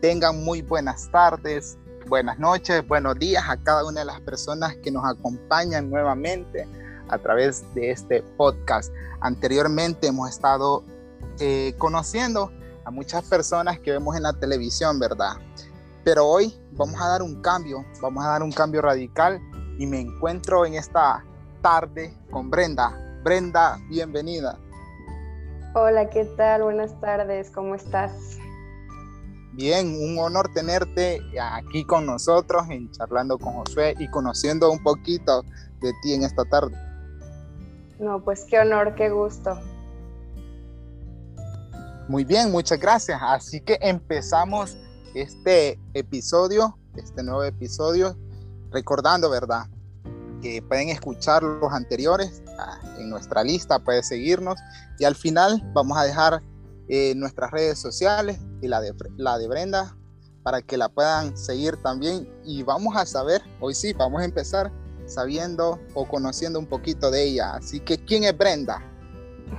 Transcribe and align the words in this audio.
tengan 0.00 0.44
muy 0.44 0.62
buenas 0.62 1.10
tardes, 1.10 1.78
buenas 2.08 2.38
noches, 2.38 2.86
buenos 2.86 3.18
días 3.18 3.44
a 3.48 3.56
cada 3.56 3.86
una 3.86 4.00
de 4.00 4.06
las 4.06 4.20
personas 4.20 4.76
que 4.76 4.90
nos 4.90 5.04
acompañan 5.04 5.90
nuevamente 5.90 6.66
a 7.08 7.18
través 7.18 7.62
de 7.74 7.90
este 7.90 8.22
podcast. 8.36 8.92
Anteriormente 9.20 10.08
hemos 10.08 10.30
estado 10.30 10.84
eh, 11.40 11.74
conociendo 11.78 12.52
a 12.84 12.90
muchas 12.90 13.24
personas 13.24 13.80
que 13.80 13.90
vemos 13.90 14.16
en 14.16 14.22
la 14.22 14.32
televisión, 14.32 14.98
¿verdad? 14.98 15.34
Pero 16.04 16.26
hoy 16.26 16.54
vamos 16.72 17.00
a 17.00 17.08
dar 17.08 17.22
un 17.22 17.40
cambio, 17.42 17.84
vamos 18.00 18.24
a 18.24 18.28
dar 18.28 18.42
un 18.42 18.52
cambio 18.52 18.82
radical 18.82 19.40
y 19.78 19.86
me 19.86 20.00
encuentro 20.00 20.64
en 20.64 20.74
esta 20.74 21.24
tarde 21.62 22.16
con 22.30 22.50
Brenda. 22.50 23.20
Brenda, 23.24 23.78
bienvenida. 23.88 24.58
Hola, 25.74 26.08
¿qué 26.08 26.24
tal? 26.36 26.62
Buenas 26.62 26.98
tardes, 27.00 27.50
¿cómo 27.50 27.74
estás? 27.74 28.38
Bien, 29.56 29.88
un 29.88 30.18
honor 30.18 30.52
tenerte 30.52 31.22
aquí 31.40 31.82
con 31.86 32.04
nosotros 32.04 32.68
en 32.68 32.90
charlando 32.90 33.38
con 33.38 33.54
Josué 33.54 33.94
y 33.98 34.06
conociendo 34.08 34.70
un 34.70 34.82
poquito 34.82 35.42
de 35.80 35.94
ti 36.02 36.12
en 36.12 36.24
esta 36.24 36.44
tarde. 36.44 36.76
No, 37.98 38.22
pues 38.22 38.44
qué 38.50 38.58
honor, 38.58 38.94
qué 38.96 39.08
gusto. 39.08 39.58
Muy 42.06 42.24
bien, 42.24 42.52
muchas 42.52 42.78
gracias. 42.78 43.18
Así 43.22 43.62
que 43.62 43.78
empezamos 43.80 44.76
este 45.14 45.80
episodio, 45.94 46.76
este 46.94 47.22
nuevo 47.22 47.42
episodio, 47.42 48.14
recordando, 48.70 49.30
¿verdad? 49.30 49.68
Que 50.42 50.60
pueden 50.60 50.90
escuchar 50.90 51.42
los 51.42 51.72
anteriores 51.72 52.42
ah, 52.58 52.78
en 52.98 53.08
nuestra 53.08 53.42
lista, 53.42 53.78
pueden 53.78 54.04
seguirnos 54.04 54.58
y 54.98 55.04
al 55.04 55.14
final 55.14 55.62
vamos 55.72 55.96
a 55.96 56.02
dejar 56.02 56.42
eh, 56.88 57.14
nuestras 57.16 57.50
redes 57.50 57.78
sociales 57.78 58.38
y 58.62 58.68
la 58.68 58.80
de, 58.80 58.94
la 59.16 59.38
de 59.38 59.48
Brenda 59.48 59.96
para 60.42 60.62
que 60.62 60.76
la 60.76 60.88
puedan 60.88 61.36
seguir 61.36 61.76
también 61.82 62.28
y 62.44 62.62
vamos 62.62 62.96
a 62.96 63.04
saber, 63.04 63.42
hoy 63.58 63.74
sí, 63.74 63.92
vamos 63.92 64.22
a 64.22 64.24
empezar 64.24 64.70
sabiendo 65.04 65.80
o 65.94 66.06
conociendo 66.06 66.60
un 66.60 66.66
poquito 66.66 67.10
de 67.10 67.24
ella. 67.24 67.54
Así 67.54 67.80
que, 67.80 67.98
¿quién 67.98 68.22
es 68.22 68.38
Brenda? 68.38 68.80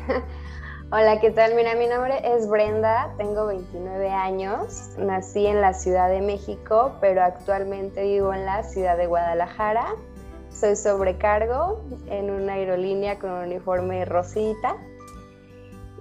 Hola, 0.92 1.20
¿qué 1.20 1.32
tal? 1.32 1.56
Mira, 1.56 1.76
mi 1.76 1.88
nombre 1.88 2.22
es 2.24 2.48
Brenda, 2.48 3.14
tengo 3.18 3.48
29 3.48 4.10
años, 4.10 4.92
nací 4.98 5.46
en 5.46 5.60
la 5.60 5.74
Ciudad 5.74 6.10
de 6.10 6.22
México, 6.22 6.96
pero 7.02 7.22
actualmente 7.22 8.04
vivo 8.04 8.34
en 8.34 8.46
la 8.46 8.64
ciudad 8.64 8.96
de 8.96 9.08
Guadalajara. 9.08 9.96
Soy 10.50 10.78
sobrecargo 10.78 11.84
en 12.10 12.30
una 12.30 12.54
aerolínea 12.54 13.20
con 13.20 13.32
un 13.32 13.44
uniforme 13.44 14.06
rosita 14.06 14.78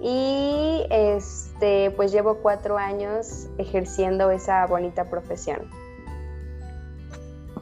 y 0.00 0.86
este, 0.90 1.90
pues 1.92 2.12
llevo 2.12 2.38
cuatro 2.38 2.76
años 2.76 3.48
ejerciendo 3.58 4.30
esa 4.30 4.66
bonita 4.66 5.08
profesión. 5.08 5.70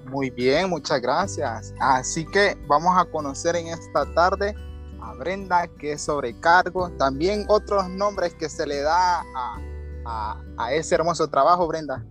Muy 0.06 0.30
bien, 0.30 0.70
muchas 0.70 1.00
gracias. 1.00 1.74
Así 1.80 2.24
que 2.26 2.56
vamos 2.66 2.96
a 2.96 3.04
conocer 3.04 3.56
en 3.56 3.68
esta 3.68 4.04
tarde 4.14 4.54
Brenda, 5.12 5.68
que 5.78 5.92
es 5.92 6.02
sobrecargo. 6.02 6.90
También 6.90 7.44
otros 7.48 7.88
nombres 7.88 8.34
que 8.34 8.48
se 8.48 8.66
le 8.66 8.80
da 8.82 9.22
a, 10.04 10.72
ese 10.72 10.94
hermoso 10.94 11.28
trabajo, 11.28 11.66
Brenda. 11.66 12.04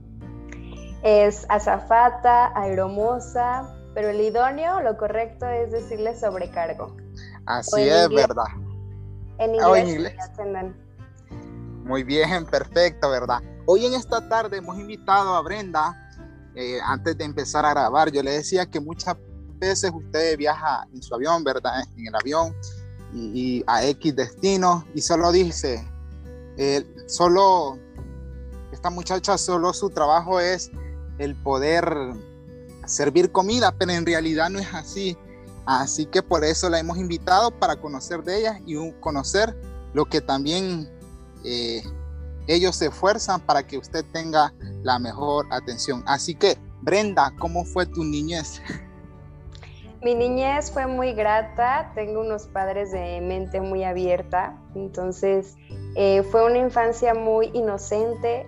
Es 1.04 1.46
azafata, 1.50 2.58
aeromosa, 2.58 3.76
pero 3.94 4.10
el 4.10 4.22
idóneo, 4.22 4.82
lo 4.82 4.98
correcto 4.98 5.46
es 5.48 5.72
decirle 5.72 6.18
sobrecargo. 6.18 6.96
Así 7.46 7.82
es, 7.82 8.10
¿verdad? 8.10 8.46
En 9.40 9.52
ah, 9.62 9.80
inglés. 9.80 10.16
Muy 11.84 12.04
bien, 12.04 12.46
perfecto, 12.46 13.10
¿verdad? 13.10 13.42
Hoy 13.66 13.86
en 13.86 13.94
esta 13.94 14.28
tarde 14.28 14.58
hemos 14.58 14.78
invitado 14.78 15.36
a 15.36 15.42
Brenda, 15.42 16.12
eh, 16.56 16.80
antes 16.84 17.18
de 17.18 17.26
empezar 17.26 17.66
a 17.66 17.72
grabar, 17.72 18.12
yo 18.12 18.22
le 18.22 18.32
decía 18.32 18.66
que 18.66 18.80
muchas 18.80 19.18
veces 19.60 19.92
usted 19.94 20.38
viaja 20.38 20.88
en 20.94 21.02
su 21.02 21.16
avión, 21.16 21.44
¿verdad? 21.44 21.84
En 21.98 22.08
el 22.08 22.16
avión 22.16 22.56
y, 23.14 23.64
a 23.68 23.86
X 23.86 24.16
destino 24.16 24.86
y 24.94 25.02
solo 25.02 25.32
dice, 25.32 25.88
eh, 26.58 26.86
solo, 27.08 27.78
esta 28.72 28.90
muchacha 28.90 29.38
solo 29.38 29.74
su 29.74 29.90
trabajo 29.90 30.40
es 30.40 30.72
el 31.18 31.36
poder 31.36 32.14
servir 32.86 33.32
comida, 33.32 33.74
pero 33.78 33.92
en 33.92 34.06
realidad 34.06 34.50
no 34.50 34.60
es 34.60 34.74
así. 34.74 35.18
Así 35.66 36.06
que 36.06 36.22
por 36.22 36.44
eso 36.44 36.70
la 36.70 36.80
hemos 36.80 36.98
invitado 36.98 37.52
para 37.52 37.78
conocer 37.78 38.24
de 38.24 38.40
ella 38.40 38.60
y 38.66 38.76
conocer 39.00 39.56
lo 39.94 40.06
que 40.06 40.20
también 40.22 40.90
eh, 41.46 41.84
ellos 42.48 42.76
se 42.76 42.88
esfuerzan 42.88 43.40
para 43.42 43.66
que 43.66 43.78
usted 43.78 44.04
tenga 44.12 44.54
la 44.84 45.00
mejor 45.00 45.46
atención. 45.52 46.04
Así 46.06 46.36
que, 46.36 46.58
Brenda, 46.82 47.34
¿cómo 47.40 47.64
fue 47.64 47.86
tu 47.86 48.04
niñez? 48.04 48.62
Mi 50.04 50.16
niñez 50.16 50.70
fue 50.70 50.86
muy 50.86 51.14
grata, 51.14 51.94
tengo 51.96 52.20
unos 52.20 52.48
padres 52.48 52.92
de 52.92 53.22
mente 53.22 53.62
muy 53.62 53.86
abierta, 53.86 54.62
entonces 54.76 55.56
eh, 55.96 56.24
fue 56.24 56.46
una 56.46 56.58
infancia 56.58 57.14
muy 57.14 57.50
inocente, 57.54 58.46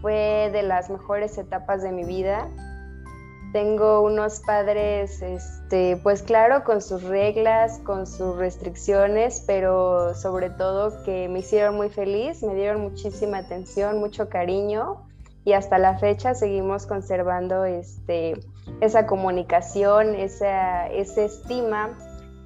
fue 0.00 0.48
de 0.54 0.62
las 0.62 0.88
mejores 0.88 1.36
etapas 1.36 1.82
de 1.82 1.92
mi 1.92 2.04
vida. 2.04 2.48
Tengo 3.52 4.02
unos 4.02 4.40
padres, 4.40 5.20
este, 5.22 5.96
pues 6.04 6.22
claro, 6.22 6.62
con 6.62 6.80
sus 6.80 7.02
reglas, 7.02 7.80
con 7.80 8.06
sus 8.06 8.36
restricciones, 8.36 9.42
pero 9.44 10.14
sobre 10.14 10.50
todo 10.50 11.02
que 11.02 11.28
me 11.28 11.40
hicieron 11.40 11.74
muy 11.74 11.90
feliz, 11.90 12.44
me 12.44 12.54
dieron 12.54 12.80
muchísima 12.80 13.38
atención, 13.38 13.98
mucho 13.98 14.28
cariño 14.28 15.04
y 15.44 15.54
hasta 15.54 15.78
la 15.78 15.98
fecha 15.98 16.34
seguimos 16.34 16.86
conservando 16.86 17.64
este, 17.64 18.34
esa 18.80 19.06
comunicación, 19.06 20.14
esa, 20.14 20.86
esa 20.86 21.22
estima. 21.22 21.98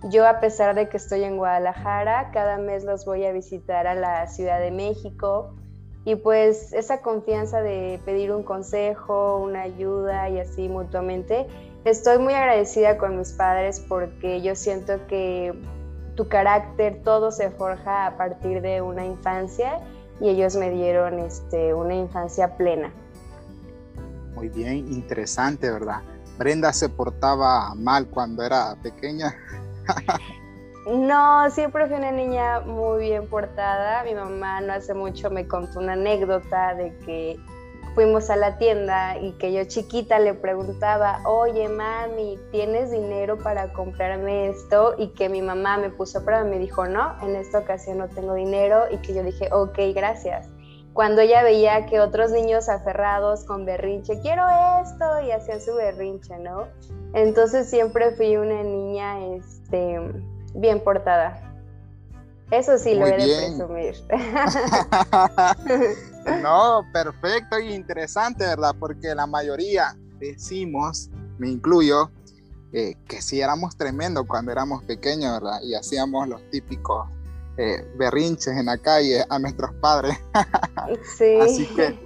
Yo 0.04 0.26
a 0.26 0.40
pesar 0.40 0.74
de 0.74 0.88
que 0.88 0.96
estoy 0.96 1.24
en 1.24 1.36
Guadalajara, 1.36 2.30
cada 2.32 2.56
mes 2.56 2.84
los 2.84 3.04
voy 3.04 3.26
a 3.26 3.32
visitar 3.32 3.86
a 3.86 3.94
la 3.94 4.26
Ciudad 4.26 4.58
de 4.58 4.70
México 4.70 5.54
y 6.04 6.16
pues 6.16 6.72
esa 6.72 7.00
confianza 7.00 7.62
de 7.62 8.00
pedir 8.04 8.32
un 8.32 8.42
consejo, 8.42 9.38
una 9.38 9.62
ayuda 9.62 10.28
y 10.28 10.38
así 10.38 10.68
mutuamente. 10.68 11.46
Estoy 11.84 12.18
muy 12.18 12.34
agradecida 12.34 12.98
con 12.98 13.18
mis 13.18 13.32
padres 13.32 13.80
porque 13.80 14.42
yo 14.42 14.54
siento 14.54 15.06
que 15.06 15.54
tu 16.14 16.28
carácter, 16.28 17.02
todo 17.02 17.30
se 17.30 17.50
forja 17.50 18.06
a 18.06 18.16
partir 18.16 18.60
de 18.60 18.82
una 18.82 19.04
infancia 19.04 19.80
y 20.20 20.28
ellos 20.28 20.56
me 20.56 20.70
dieron 20.70 21.18
este, 21.18 21.74
una 21.74 21.94
infancia 21.94 22.56
plena. 22.56 22.92
Muy 24.34 24.48
bien, 24.48 24.92
interesante, 24.92 25.70
¿verdad? 25.70 26.02
Brenda 26.38 26.72
se 26.72 26.88
portaba 26.88 27.74
mal 27.74 28.08
cuando 28.08 28.42
era 28.42 28.76
pequeña. 28.82 29.34
No, 30.86 31.50
siempre 31.50 31.86
fui 31.86 31.96
una 31.96 32.12
niña 32.12 32.60
muy 32.60 33.00
bien 33.00 33.26
portada. 33.28 34.02
Mi 34.04 34.14
mamá 34.14 34.60
no 34.60 34.74
hace 34.74 34.92
mucho 34.92 35.30
me 35.30 35.46
contó 35.46 35.80
una 35.80 35.94
anécdota 35.94 36.74
de 36.74 36.96
que 36.98 37.40
fuimos 37.94 38.28
a 38.28 38.36
la 38.36 38.58
tienda 38.58 39.16
y 39.18 39.32
que 39.32 39.52
yo 39.52 39.64
chiquita 39.64 40.18
le 40.18 40.34
preguntaba, 40.34 41.20
oye 41.24 41.68
mami, 41.68 42.38
¿tienes 42.50 42.90
dinero 42.90 43.38
para 43.38 43.72
comprarme 43.72 44.48
esto? 44.48 44.94
Y 44.98 45.08
que 45.08 45.28
mi 45.28 45.40
mamá 45.40 45.78
me 45.78 45.90
puso 45.90 46.18
a 46.18 46.24
prueba 46.24 46.44
y 46.46 46.50
me 46.50 46.58
dijo, 46.58 46.86
no, 46.86 47.14
en 47.22 47.36
esta 47.36 47.60
ocasión 47.60 47.98
no 47.98 48.08
tengo 48.08 48.34
dinero 48.34 48.84
y 48.90 48.98
que 48.98 49.14
yo 49.14 49.22
dije, 49.22 49.48
ok, 49.52 49.78
gracias. 49.94 50.48
Cuando 50.92 51.22
ella 51.22 51.42
veía 51.42 51.86
que 51.86 52.00
otros 52.00 52.30
niños 52.30 52.68
aferrados 52.68 53.44
con 53.44 53.64
berrinche, 53.64 54.20
quiero 54.20 54.44
esto, 54.80 55.22
y 55.26 55.32
hacían 55.32 55.60
su 55.60 55.74
berrinche, 55.74 56.38
¿no? 56.38 56.68
Entonces 57.14 57.68
siempre 57.68 58.12
fui 58.12 58.36
una 58.36 58.62
niña 58.62 59.18
este, 59.34 59.98
bien 60.54 60.82
portada. 60.82 61.44
Eso 62.50 62.78
sí 62.78 62.94
lo 62.94 63.06
he 63.06 63.16
de 63.16 63.56
presumir. 63.56 63.94
no, 66.42 66.86
perfecto 66.92 67.58
y 67.58 67.72
interesante, 67.72 68.44
¿verdad? 68.44 68.74
Porque 68.78 69.14
la 69.14 69.26
mayoría 69.26 69.96
decimos, 70.18 71.10
me 71.38 71.48
incluyo, 71.48 72.10
eh, 72.72 72.96
que 73.08 73.22
sí 73.22 73.40
éramos 73.40 73.76
tremendos 73.76 74.26
cuando 74.26 74.52
éramos 74.52 74.82
pequeños, 74.84 75.40
¿verdad? 75.40 75.60
Y 75.62 75.74
hacíamos 75.74 76.28
los 76.28 76.40
típicos 76.50 77.08
eh, 77.56 77.84
berrinches 77.96 78.56
en 78.56 78.66
la 78.66 78.78
calle 78.78 79.24
a 79.28 79.38
nuestros 79.38 79.72
padres. 79.80 80.16
sí. 81.16 81.38
Así 81.40 81.66
que 81.66 81.98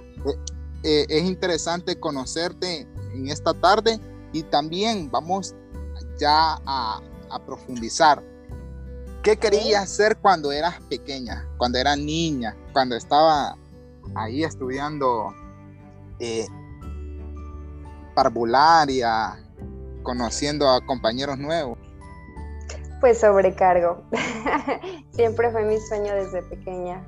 eh, 0.83 1.05
es 1.09 1.23
interesante 1.23 1.99
conocerte 1.99 2.87
en 3.13 3.29
esta 3.29 3.53
tarde 3.53 3.99
y 4.31 4.43
también 4.43 5.09
vamos 5.11 5.55
ya 6.19 6.59
a, 6.65 7.01
a 7.29 7.45
profundizar 7.45 8.23
¿Qué 9.23 9.37
querías 9.37 9.83
hacer 9.83 10.17
cuando 10.17 10.51
eras 10.51 10.79
pequeña, 10.89 11.45
cuando 11.57 11.77
era 11.77 11.95
niña, 11.95 12.55
cuando 12.71 12.95
estaba 12.95 13.57
ahí 14.15 14.43
estudiando 14.43 15.33
eh, 16.19 16.47
parvularia, 18.15 19.37
conociendo 20.03 20.69
a 20.69 20.85
compañeros 20.85 21.37
nuevos? 21.37 21.77
Pues 23.01 23.19
sobrecargo. 23.19 24.03
Siempre 25.11 25.51
fue 25.51 25.63
mi 25.65 25.77
sueño 25.79 26.13
desde 26.15 26.41
pequeña. 26.43 27.05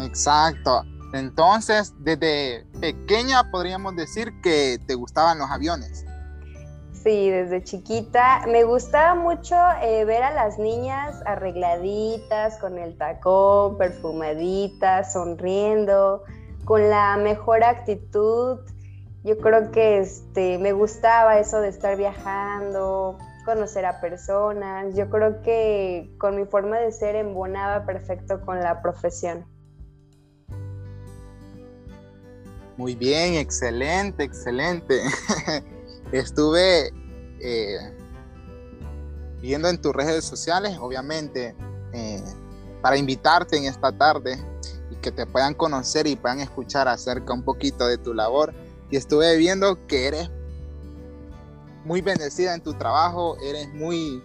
Exacto. 0.00 0.82
Entonces, 1.14 1.94
desde 1.98 2.66
pequeña 2.80 3.50
podríamos 3.50 3.96
decir 3.96 4.32
que 4.42 4.78
te 4.86 4.94
gustaban 4.94 5.38
los 5.38 5.50
aviones. 5.50 6.04
Sí, 7.04 7.28
desde 7.28 7.62
chiquita. 7.62 8.46
Me 8.46 8.64
gustaba 8.64 9.14
mucho 9.14 9.54
eh, 9.82 10.06
ver 10.06 10.22
a 10.22 10.30
las 10.30 10.58
niñas 10.58 11.20
arregladitas, 11.26 12.56
con 12.56 12.78
el 12.78 12.96
tacón, 12.96 13.76
perfumaditas, 13.76 15.12
sonriendo, 15.12 16.22
con 16.64 16.88
la 16.88 17.18
mejor 17.18 17.62
actitud. 17.62 18.58
Yo 19.22 19.36
creo 19.36 19.70
que 19.70 19.98
este, 19.98 20.56
me 20.56 20.72
gustaba 20.72 21.38
eso 21.38 21.60
de 21.60 21.68
estar 21.68 21.98
viajando, 21.98 23.18
conocer 23.44 23.84
a 23.84 24.00
personas. 24.00 24.94
Yo 24.96 25.10
creo 25.10 25.42
que 25.42 26.10
con 26.16 26.36
mi 26.36 26.46
forma 26.46 26.78
de 26.78 26.90
ser 26.90 27.16
embonaba 27.16 27.84
perfecto 27.84 28.40
con 28.46 28.60
la 28.60 28.80
profesión. 28.80 29.44
Muy 32.78 32.94
bien, 32.94 33.34
excelente, 33.34 34.24
excelente. 34.24 35.02
Estuve 36.14 36.92
eh, 37.40 37.76
viendo 39.40 39.68
en 39.68 39.80
tus 39.80 39.92
redes 39.92 40.24
sociales, 40.24 40.78
obviamente, 40.80 41.56
eh, 41.92 42.22
para 42.80 42.96
invitarte 42.96 43.56
en 43.56 43.64
esta 43.64 43.90
tarde 43.90 44.38
y 44.92 44.94
que 45.00 45.10
te 45.10 45.26
puedan 45.26 45.54
conocer 45.54 46.06
y 46.06 46.14
puedan 46.14 46.38
escuchar 46.38 46.86
acerca 46.86 47.32
un 47.32 47.42
poquito 47.42 47.88
de 47.88 47.98
tu 47.98 48.14
labor. 48.14 48.54
Y 48.92 48.96
estuve 48.96 49.36
viendo 49.36 49.88
que 49.88 50.06
eres 50.06 50.30
muy 51.84 52.00
bendecida 52.00 52.54
en 52.54 52.62
tu 52.62 52.74
trabajo, 52.74 53.36
eres 53.42 53.74
muy, 53.74 54.22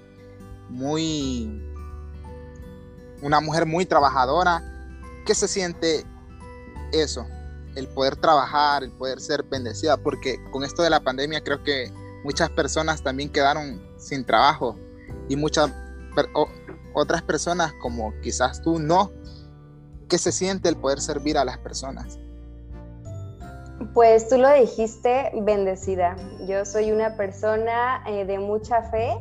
muy, 0.70 1.60
una 3.24 3.42
mujer 3.42 3.66
muy 3.66 3.88
trabajadora. 3.88 4.62
¿Qué 5.26 5.34
se 5.34 5.48
siente 5.48 6.06
eso? 6.92 7.26
El 7.76 7.88
poder 7.88 8.16
trabajar, 8.16 8.84
el 8.84 8.92
poder 8.92 9.20
ser 9.20 9.44
bendecida, 9.44 9.98
porque 9.98 10.40
con 10.52 10.64
esto 10.64 10.82
de 10.84 10.90
la 10.90 11.00
pandemia 11.00 11.42
creo 11.42 11.64
que 11.64 11.92
muchas 12.24 12.50
personas 12.50 13.04
también 13.04 13.30
quedaron 13.30 13.82
sin 13.98 14.26
trabajo 14.26 14.76
y 15.28 15.36
muchas 15.36 15.72
otras 16.94 17.22
personas 17.22 17.74
como 17.82 18.14
quizás 18.22 18.62
tú 18.62 18.80
no. 18.80 19.12
¿Qué 20.08 20.18
se 20.18 20.32
siente 20.32 20.70
el 20.70 20.76
poder 20.76 21.00
servir 21.00 21.38
a 21.38 21.46
las 21.46 21.60
personas? 21.60 22.18
Pues 23.94 24.28
tú 24.28 24.38
lo 24.38 24.52
dijiste, 24.54 25.32
bendecida. 25.42 26.16
Yo 26.48 26.66
soy 26.66 26.92
una 26.92 27.16
persona 27.16 28.04
eh, 28.08 28.26
de 28.26 28.40
mucha 28.40 28.82
fe, 28.90 29.18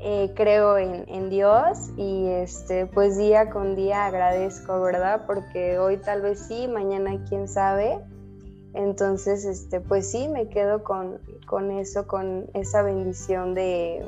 eh, 0.00 0.32
creo 0.34 0.78
en, 0.78 1.28
Dios 1.28 1.90
y 1.96 2.28
este, 2.28 2.86
pues 2.86 3.18
día 3.18 3.50
con 3.50 3.74
día 3.76 4.06
agradezco, 4.06 4.80
¿verdad? 4.80 5.24
Porque 5.26 5.78
hoy 5.78 5.96
tal 5.98 6.22
vez 6.22 6.46
sí, 6.46 6.68
mañana 6.68 7.22
quién 7.28 7.48
sabe. 7.48 7.98
Entonces, 8.74 9.44
este, 9.44 9.80
pues 9.80 10.10
sí, 10.10 10.28
me 10.28 10.48
quedo 10.48 10.84
con, 10.84 11.18
con 11.46 11.70
eso, 11.70 12.06
con 12.06 12.48
esa 12.54 12.82
bendición 12.82 13.54
de, 13.54 14.06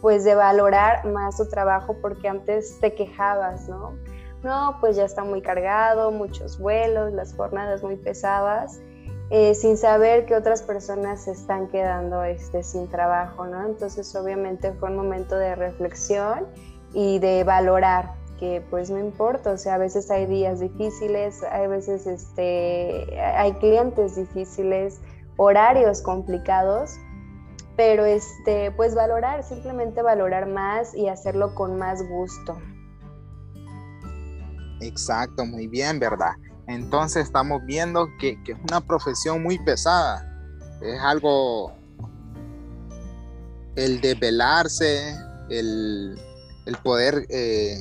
pues 0.00 0.24
de 0.24 0.34
valorar 0.34 1.04
más 1.06 1.36
tu 1.36 1.48
trabajo 1.48 1.96
porque 2.02 2.28
antes 2.28 2.78
te 2.80 2.94
quejabas, 2.94 3.68
¿no? 3.68 3.92
no, 4.42 4.76
pues 4.80 4.96
ya 4.96 5.04
está 5.04 5.24
muy 5.24 5.40
cargado, 5.40 6.10
muchos 6.10 6.58
vuelos, 6.58 7.12
las 7.12 7.34
jornadas 7.34 7.82
muy 7.82 7.96
pesadas, 7.96 8.80
eh, 9.34 9.54
sin 9.54 9.78
saber 9.78 10.26
que 10.26 10.34
otras 10.34 10.60
personas 10.60 11.24
se 11.24 11.30
están 11.30 11.68
quedando 11.68 12.22
este, 12.22 12.62
sin 12.62 12.86
trabajo, 12.88 13.46
¿no? 13.46 13.66
Entonces 13.66 14.14
obviamente 14.14 14.74
fue 14.74 14.90
un 14.90 14.96
momento 14.96 15.36
de 15.36 15.54
reflexión 15.54 16.46
y 16.92 17.18
de 17.18 17.42
valorar 17.42 18.12
que 18.38 18.62
pues 18.68 18.90
no 18.90 18.98
importa, 18.98 19.52
o 19.52 19.56
sea, 19.56 19.76
a 19.76 19.78
veces 19.78 20.10
hay 20.10 20.26
días 20.26 20.60
difíciles, 20.60 21.42
hay 21.44 21.66
veces 21.66 22.06
este, 22.06 23.18
hay 23.22 23.54
clientes 23.54 24.16
difíciles, 24.16 25.00
horarios 25.38 26.02
complicados, 26.02 26.98
pero 27.74 28.04
este, 28.04 28.70
pues 28.72 28.94
valorar, 28.94 29.44
simplemente 29.44 30.02
valorar 30.02 30.46
más 30.46 30.94
y 30.94 31.08
hacerlo 31.08 31.54
con 31.54 31.78
más 31.78 32.06
gusto. 32.06 32.58
Exacto, 34.82 35.46
muy 35.46 35.68
bien, 35.68 35.98
¿verdad? 35.98 36.32
Entonces 36.66 37.24
estamos 37.24 37.64
viendo 37.64 38.08
que, 38.18 38.38
es 38.46 38.56
una 38.68 38.80
profesión 38.80 39.42
muy 39.42 39.58
pesada. 39.58 40.28
Es 40.80 41.00
algo, 41.00 41.72
el 43.76 44.00
desvelarse, 44.00 45.16
el, 45.48 46.18
el 46.66 46.76
poder 46.78 47.26
eh, 47.28 47.78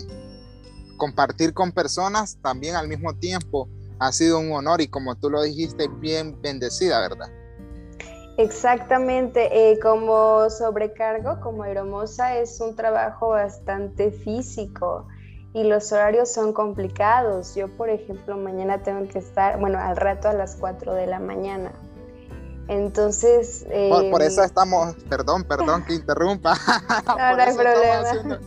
compartir 0.98 1.54
con 1.54 1.72
personas 1.72 2.38
también 2.42 2.76
al 2.76 2.88
mismo 2.88 3.14
tiempo 3.16 3.68
ha 4.00 4.12
sido 4.12 4.40
un 4.40 4.52
honor 4.52 4.82
y 4.82 4.88
como 4.88 5.16
tú 5.16 5.30
lo 5.30 5.44
dijiste, 5.44 5.88
bien 5.88 6.42
bendecida, 6.42 7.00
¿verdad? 7.02 7.30
Exactamente, 8.38 9.72
eh, 9.72 9.80
como 9.80 10.50
sobrecargo, 10.50 11.40
como 11.42 11.64
aeromosa, 11.64 12.38
es 12.38 12.60
un 12.60 12.76
trabajo 12.76 13.30
bastante 13.30 14.12
físico 14.12 15.06
y 15.54 15.64
los 15.64 15.92
horarios 15.92 16.32
son 16.32 16.54
complicados. 16.54 17.56
Yo, 17.56 17.68
por 17.68 17.90
ejemplo, 17.90 18.38
mañana 18.38 18.82
tengo 18.84 19.08
que 19.08 19.20
estar, 19.20 19.60
bueno, 19.60 19.80
al 19.80 19.98
rato 19.98 20.30
a 20.30 20.34
las 20.34 20.56
4 20.56 20.94
de 20.94 21.08
la 21.08 21.20
mañana. 21.20 21.72
Entonces... 22.68 23.66
por, 24.12 24.22
eso 24.22 24.42
em, 24.42 24.46
estamos, 24.46 24.96
perdón, 25.10 25.44
perdón 25.44 25.84
que 25.86 25.94
interrumpa. 25.94 26.56
No, 27.06 27.36
no 27.36 27.44
hay 27.44 27.56
problema. 27.56 28.40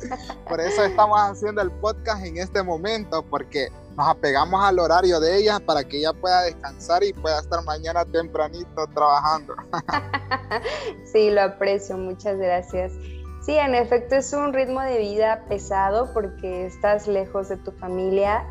por 0.48 0.60
eso 0.60 0.84
estamos 0.84 1.20
haciendo 1.20 1.62
el 1.62 1.70
podcast 1.70 2.24
en 2.24 2.38
este 2.38 2.62
momento, 2.62 3.22
porque 3.22 3.68
nos 3.96 4.08
apegamos 4.08 4.64
al 4.64 4.78
horario 4.78 5.20
de 5.20 5.36
ella 5.36 5.60
para 5.60 5.84
que 5.84 5.98
ella 5.98 6.12
pueda 6.12 6.42
descansar 6.42 7.04
y 7.04 7.12
pueda 7.12 7.38
estar 7.38 7.62
mañana 7.64 8.04
tempranito 8.04 8.86
trabajando. 8.94 9.54
sí, 11.12 11.30
lo 11.30 11.42
aprecio, 11.42 11.96
muchas 11.96 12.38
gracias. 12.38 12.92
Sí, 13.40 13.56
en 13.56 13.74
efecto 13.74 14.16
es 14.16 14.32
un 14.32 14.52
ritmo 14.52 14.80
de 14.82 14.98
vida 14.98 15.44
pesado 15.48 16.12
porque 16.12 16.66
estás 16.66 17.08
lejos 17.08 17.48
de 17.48 17.56
tu 17.56 17.72
familia, 17.72 18.46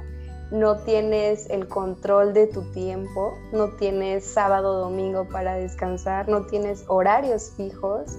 no 0.52 0.78
tienes 0.78 1.48
el 1.52 1.68
control 1.68 2.34
de 2.34 2.48
tu 2.48 2.64
tiempo, 2.72 3.38
no 3.54 3.70
tienes 3.76 4.26
sábado, 4.26 4.80
domingo 4.80 5.28
para 5.30 5.54
descansar, 5.54 6.28
no 6.28 6.48
tienes 6.48 6.86
horarios 6.88 7.54
fijos 7.56 8.18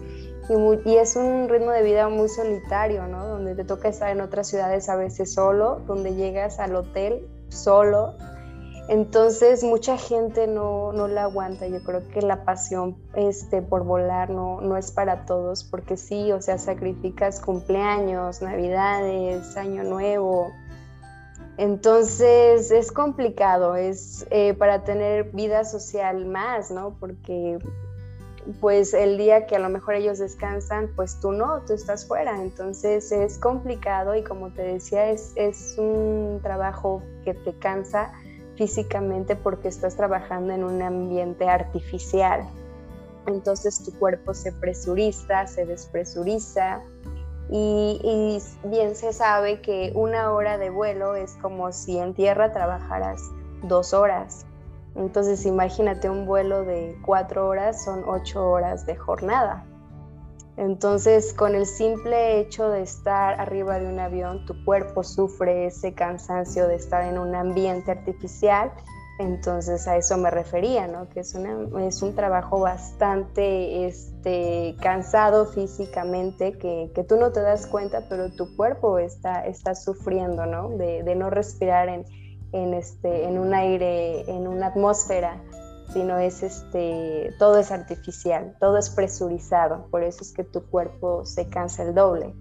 y, 0.84 0.96
es 0.96 1.14
un 1.14 1.48
ritmo 1.48 1.70
de 1.70 1.82
vida 1.82 2.08
muy 2.08 2.28
solitario, 2.28 3.06
¿no? 3.06 3.26
Donde 3.26 3.54
te 3.54 3.64
toca 3.64 3.88
estar 3.88 4.10
en 4.10 4.20
otras 4.20 4.48
ciudades 4.48 4.88
a 4.88 4.96
veces 4.96 5.32
solo, 5.32 5.80
donde 5.86 6.14
llegas 6.14 6.58
al 6.58 6.74
hotel 6.74 7.28
solo, 7.48 8.14
entonces 8.90 9.62
mucha 9.62 9.96
gente 9.96 10.48
no, 10.48 10.92
no, 10.92 11.06
la 11.06 11.22
aguanta. 11.22 11.68
Yo 11.68 11.80
creo 11.84 12.02
que 12.08 12.22
la 12.22 12.44
pasión 12.44 12.96
este, 13.14 13.62
por 13.62 13.84
volar 13.84 14.30
no, 14.30 14.60
no 14.60 14.76
es 14.76 14.90
para 14.90 15.26
todos, 15.26 15.62
porque 15.62 15.96
sí, 15.96 16.32
o 16.32 16.42
sea, 16.42 16.58
sacrificas 16.58 17.38
cumpleaños, 17.38 18.42
navidades, 18.42 19.56
año 19.56 19.84
nuevo. 19.84 20.52
Entonces 21.56 22.72
es 22.72 22.90
complicado, 22.90 23.76
es 23.76 24.26
eh, 24.30 24.54
para 24.54 24.82
tener 24.82 25.30
vida 25.30 25.62
social 25.64 26.26
más, 26.26 26.72
¿no? 26.72 26.96
Porque 26.98 27.58
pues 28.60 28.92
el 28.92 29.18
día 29.18 29.46
que 29.46 29.54
a 29.54 29.60
lo 29.60 29.68
mejor 29.68 29.94
ellos 29.94 30.18
descansan, 30.18 30.90
pues 30.96 31.20
tú 31.20 31.30
no, 31.30 31.60
tú 31.64 31.74
estás 31.74 32.08
fuera. 32.08 32.42
Entonces 32.42 33.12
es 33.12 33.38
complicado 33.38 34.16
y 34.16 34.24
como 34.24 34.52
te 34.52 34.62
decía, 34.62 35.10
es, 35.10 35.30
es 35.36 35.76
un 35.78 36.40
trabajo 36.42 37.04
que 37.24 37.34
te 37.34 37.52
cansa 37.52 38.10
físicamente 38.56 39.36
porque 39.36 39.68
estás 39.68 39.96
trabajando 39.96 40.52
en 40.52 40.64
un 40.64 40.82
ambiente 40.82 41.48
artificial. 41.48 42.48
Entonces 43.26 43.82
tu 43.84 43.92
cuerpo 43.98 44.34
se 44.34 44.52
presuriza, 44.52 45.46
se 45.46 45.66
despresuriza 45.66 46.80
y, 47.50 48.40
bien 48.64 48.94
se 48.94 49.12
sabe 49.12 49.60
que 49.60 49.92
una 49.94 50.32
hora 50.32 50.56
de 50.56 50.70
vuelo 50.70 51.16
es 51.16 51.34
como 51.42 51.72
si 51.72 51.98
en 51.98 52.14
tierra 52.14 52.52
trabajaras 52.52 53.20
dos 53.62 53.92
horas. 53.92 54.46
Entonces 54.94 55.44
imagínate 55.46 56.08
un 56.08 56.26
vuelo 56.26 56.64
de 56.64 56.96
cuatro 57.04 57.48
horas, 57.48 57.84
son 57.84 58.04
ocho 58.06 58.48
horas 58.48 58.86
de 58.86 58.96
jornada. 58.96 59.64
Entonces, 60.60 61.32
con 61.32 61.54
el 61.54 61.64
simple 61.64 62.38
hecho 62.38 62.68
de 62.68 62.82
estar 62.82 63.40
arriba 63.40 63.80
de 63.80 63.86
un 63.86 63.98
avión, 63.98 64.44
tu 64.44 64.62
cuerpo 64.62 65.02
sufre 65.02 65.64
ese 65.64 65.94
cansancio 65.94 66.68
de 66.68 66.74
estar 66.74 67.02
en 67.06 67.18
un 67.18 67.34
ambiente 67.34 67.90
artificial. 67.90 68.70
Entonces, 69.18 69.88
a 69.88 69.96
eso 69.96 70.18
me 70.18 70.30
refería, 70.30 70.86
¿no? 70.86 71.08
Que 71.08 71.20
es, 71.20 71.34
es 71.34 72.02
un 72.02 72.14
trabajo 72.14 72.60
bastante 72.60 73.86
este, 73.86 74.76
cansado 74.82 75.46
físicamente, 75.46 76.52
que, 76.58 76.92
tú 77.08 77.16
no 77.16 77.32
te 77.32 77.40
das 77.40 77.66
cuenta, 77.66 78.06
pero 78.10 78.30
tu 78.30 78.54
cuerpo 78.54 78.98
está, 78.98 79.46
está 79.46 79.74
sufriendo, 79.74 80.44
¿no? 80.44 80.68
De, 80.76 81.02
de 81.04 81.14
no 81.14 81.30
respirar 81.30 81.88
en, 81.88 82.04
en, 82.52 82.74
este, 82.74 83.24
en 83.24 83.38
un 83.38 83.54
aire, 83.54 84.30
en 84.30 84.46
una 84.46 84.66
atmósfera 84.66 85.40
sino 85.92 86.18
es 86.18 86.42
este, 86.42 87.34
todo 87.38 87.58
es 87.58 87.70
artificial, 87.70 88.56
todo 88.60 88.78
es 88.78 88.90
presurizado, 88.90 89.86
por 89.90 90.02
eso 90.02 90.22
es 90.22 90.32
que 90.32 90.44
tu 90.44 90.62
cuerpo 90.66 91.24
se 91.24 91.48
cansa 91.48 91.82
el 91.82 91.94
doble. 91.94 92.34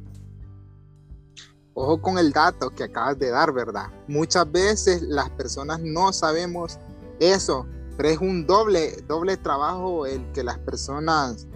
ojo 1.74 2.02
con 2.02 2.18
el 2.18 2.32
dato 2.32 2.70
que 2.70 2.84
acabas 2.84 3.18
de 3.18 3.30
dar, 3.30 3.52
¿verdad? 3.54 3.88
Muchas 4.08 4.52
veces 4.52 5.02
las 5.02 5.30
personas 5.32 5.80
no 5.80 6.12
sabemos 6.14 6.78
eso, 7.20 7.66
pero 7.98 8.10
es 8.10 8.20
un 8.20 8.46
doble, 8.46 8.98
doble 9.08 9.38
trabajo 9.38 10.06
el 10.06 10.32
que 10.32 10.44
las 10.44 10.58
personas 10.60 11.48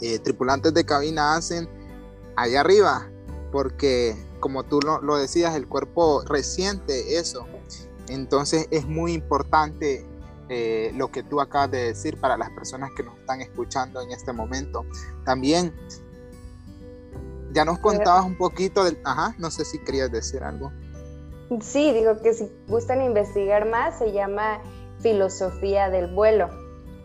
eh, 0.00 0.18
tripulantes 0.18 0.74
de 0.74 0.84
cabina 0.84 1.36
hacen 1.36 1.68
allá 2.36 2.60
arriba, 2.60 3.08
porque 3.50 4.16
como 4.40 4.64
tú 4.64 4.80
lo, 4.80 5.16
decías, 5.16 5.56
el 5.56 5.66
cuerpo 5.66 6.22
resiente 6.24 7.18
eso. 7.18 7.46
Entonces 8.08 8.68
es 8.70 8.86
muy 8.86 9.12
importante 9.12 10.06
eh, 10.48 10.92
lo 10.94 11.10
que 11.10 11.22
tú 11.22 11.40
acabas 11.40 11.70
de 11.70 11.84
decir 11.84 12.20
para 12.20 12.36
las 12.36 12.50
personas 12.50 12.90
que 12.96 13.02
nos 13.02 13.18
están 13.18 13.40
escuchando 13.40 14.00
en 14.00 14.10
este 14.10 14.32
momento. 14.32 14.84
También 15.24 15.74
ya 17.52 17.64
nos 17.64 17.78
contabas 17.78 18.24
un 18.24 18.36
poquito 18.36 18.84
del... 18.84 18.98
Ajá, 19.04 19.34
no 19.38 19.50
sé 19.50 19.64
si 19.64 19.78
querías 19.78 20.10
decir 20.10 20.42
algo. 20.42 20.72
Sí, 21.60 21.92
digo 21.92 22.20
que 22.22 22.34
si 22.34 22.50
gustan 22.66 23.02
investigar 23.02 23.66
más, 23.68 23.98
se 23.98 24.12
llama 24.12 24.60
filosofía 25.00 25.88
del 25.88 26.12
vuelo 26.14 26.50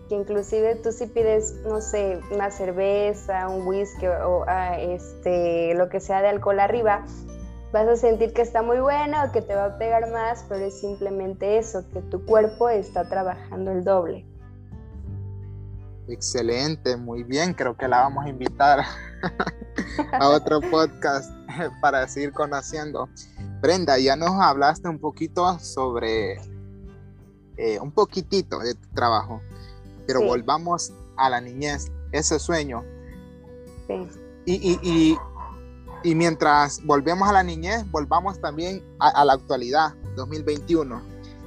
que 0.10 0.16
inclusive 0.16 0.76
tú 0.76 0.92
si 0.92 1.08
pides, 1.08 1.56
no 1.66 1.82
sé, 1.82 2.20
una 2.32 2.52
cerveza, 2.52 3.48
un 3.48 3.66
whisky 3.66 4.08
o 4.08 4.44
ah, 4.48 4.80
este, 4.80 5.74
lo 5.76 5.90
que 5.90 6.00
sea 6.00 6.22
de 6.22 6.30
alcohol 6.30 6.60
arriba, 6.60 7.06
vas 7.74 7.88
a 7.88 7.98
sentir 7.98 8.32
que 8.32 8.42
está 8.42 8.62
muy 8.62 8.80
buena 8.80 9.26
o 9.26 9.32
que 9.34 9.42
te 9.42 9.54
va 9.54 9.66
a 9.66 9.78
pegar 9.78 10.10
más, 10.12 10.46
pero 10.48 10.64
es 10.64 10.80
simplemente 10.80 11.58
eso, 11.58 11.84
que 11.92 12.02
tu 12.04 12.26
cuerpo 12.26 12.70
está 12.70 13.10
trabajando 13.10 13.72
el 13.72 13.84
doble. 13.84 14.26
Excelente, 16.08 16.96
muy 16.96 17.24
bien, 17.24 17.54
creo 17.54 17.76
que 17.76 17.88
la 17.90 18.02
vamos 18.02 18.26
a 18.26 18.30
invitar 18.30 18.80
a 20.14 20.30
otro 20.30 20.62
podcast 20.62 21.30
para 21.82 22.08
seguir 22.08 22.32
conociendo. 22.32 23.10
Brenda, 23.62 23.98
ya 23.98 24.16
nos 24.16 24.32
hablaste 24.32 24.88
un 24.88 25.00
poquito 25.00 25.60
sobre, 25.60 26.40
eh, 27.58 27.80
un 27.82 27.92
poquitito 27.92 28.60
de 28.60 28.76
tu 28.76 28.88
trabajo 28.94 29.42
pero 30.06 30.22
volvamos 30.22 30.94
a 31.18 31.30
la 31.30 31.42
niñez, 31.42 31.92
ese 32.12 32.40
sueño. 32.40 32.84
Sí. 33.88 34.08
Y, 34.46 34.80
y, 34.84 35.18
mientras 36.04 36.84
volvemos 36.86 37.30
a 37.30 37.34
la 37.34 37.44
niñez, 37.44 37.90
volvamos 37.90 38.40
también 38.40 38.84
a, 39.00 39.24
la 39.24 39.34
actualidad, 39.34 39.94
2021. 40.16 41.02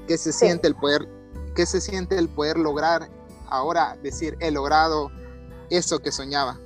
¿Qué 0.09 0.17
se 0.17 0.33
siente 0.33 0.67
el 0.67 0.75
poder, 0.75 1.07
qué 1.55 1.67
se 1.67 1.81
siente 1.81 2.19
el 2.19 2.29
poder 2.29 2.57
lograr 2.59 3.09
ahora 3.49 3.97
decir 4.03 4.37
he 4.41 4.51
logrado 4.51 5.11
eso 5.69 5.99
que 5.99 6.11
soñaba? 6.11 6.59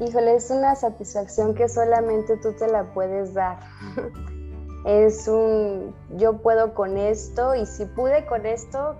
Híjole, 0.00 0.36
es 0.36 0.50
una 0.50 0.76
satisfacción 0.76 1.54
que 1.54 1.68
solamente 1.68 2.36
tú 2.36 2.52
te 2.52 2.68
la 2.68 2.92
puedes 2.92 3.34
dar. 3.34 3.58
es 4.84 5.26
un 5.26 5.94
yo 6.16 6.38
puedo 6.38 6.74
con 6.74 6.96
esto 6.96 7.54
y 7.54 7.66
si 7.66 7.84
pude 7.86 8.26
con 8.26 8.46
esto, 8.46 8.96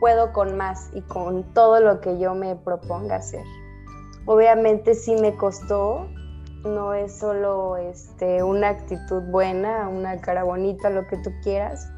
puedo 0.00 0.32
con 0.32 0.56
más 0.56 0.88
y 0.92 1.02
con 1.02 1.44
todo 1.54 1.80
lo 1.80 2.00
que 2.00 2.18
yo 2.18 2.34
me 2.34 2.56
proponga 2.56 3.16
hacer. 3.16 3.44
Obviamente 4.26 4.94
sí 4.94 5.14
me 5.16 5.36
costó, 5.36 6.08
no 6.64 6.94
es 6.94 7.18
solo 7.18 7.76
este, 7.76 8.42
una 8.42 8.70
actitud 8.70 9.22
buena, 9.30 9.88
una 9.88 10.20
cara 10.20 10.44
bonita, 10.44 10.90
lo 10.90 11.06
que 11.06 11.16
tú 11.18 11.30
quieras. 11.42 11.88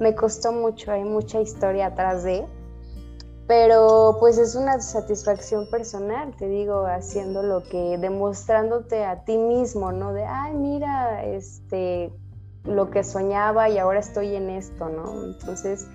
Me 0.00 0.14
costó 0.14 0.52
mucho, 0.52 0.92
hay 0.92 1.04
mucha 1.04 1.40
historia 1.40 1.86
atrás 1.86 2.24
de, 2.24 2.44
pero 3.46 4.16
pues 4.18 4.38
es 4.38 4.56
una 4.56 4.80
satisfacción 4.80 5.70
personal, 5.70 6.34
te 6.36 6.48
digo, 6.48 6.86
haciendo 6.86 7.42
lo 7.42 7.62
que, 7.62 7.96
demostrándote 7.98 9.04
a 9.04 9.24
ti 9.24 9.38
mismo, 9.38 9.92
¿no? 9.92 10.12
De, 10.12 10.24
ay, 10.24 10.54
mira, 10.54 11.24
este, 11.24 12.12
lo 12.64 12.90
que 12.90 13.04
soñaba 13.04 13.68
y 13.68 13.78
ahora 13.78 14.00
estoy 14.00 14.34
en 14.34 14.50
esto, 14.50 14.88
¿no? 14.88 15.24
Entonces, 15.24 15.88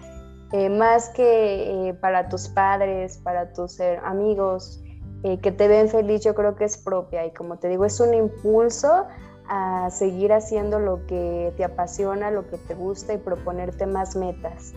eh, 0.54 0.70
más 0.70 1.10
que 1.10 1.90
eh, 1.90 1.94
para 1.94 2.30
tus 2.30 2.48
padres, 2.50 3.18
para 3.18 3.54
tus 3.54 3.80
eh, 3.80 4.00
amigos 4.04 4.82
que 5.24 5.52
te 5.52 5.68
ven 5.68 5.90
feliz, 5.90 6.22
yo 6.22 6.34
creo 6.34 6.56
que 6.56 6.66
es 6.66 6.78
propia 6.78 7.26
y 7.26 7.32
como 7.32 7.58
te 7.58 7.68
digo, 7.68 7.86
es 7.86 8.00
un 8.00 8.14
impulso 8.14 9.06
a 9.48 9.90
seguir 9.92 10.34
haciendo 10.34 10.80
lo 10.80 11.06
que 11.06 11.54
te 11.58 11.64
apasiona, 11.64 12.32
lo 12.32 12.48
que 12.48 12.58
te 12.58 12.74
gusta 12.74 13.14
y 13.14 13.18
proponerte 13.18 13.86
más 13.86 14.16
metas. 14.16 14.74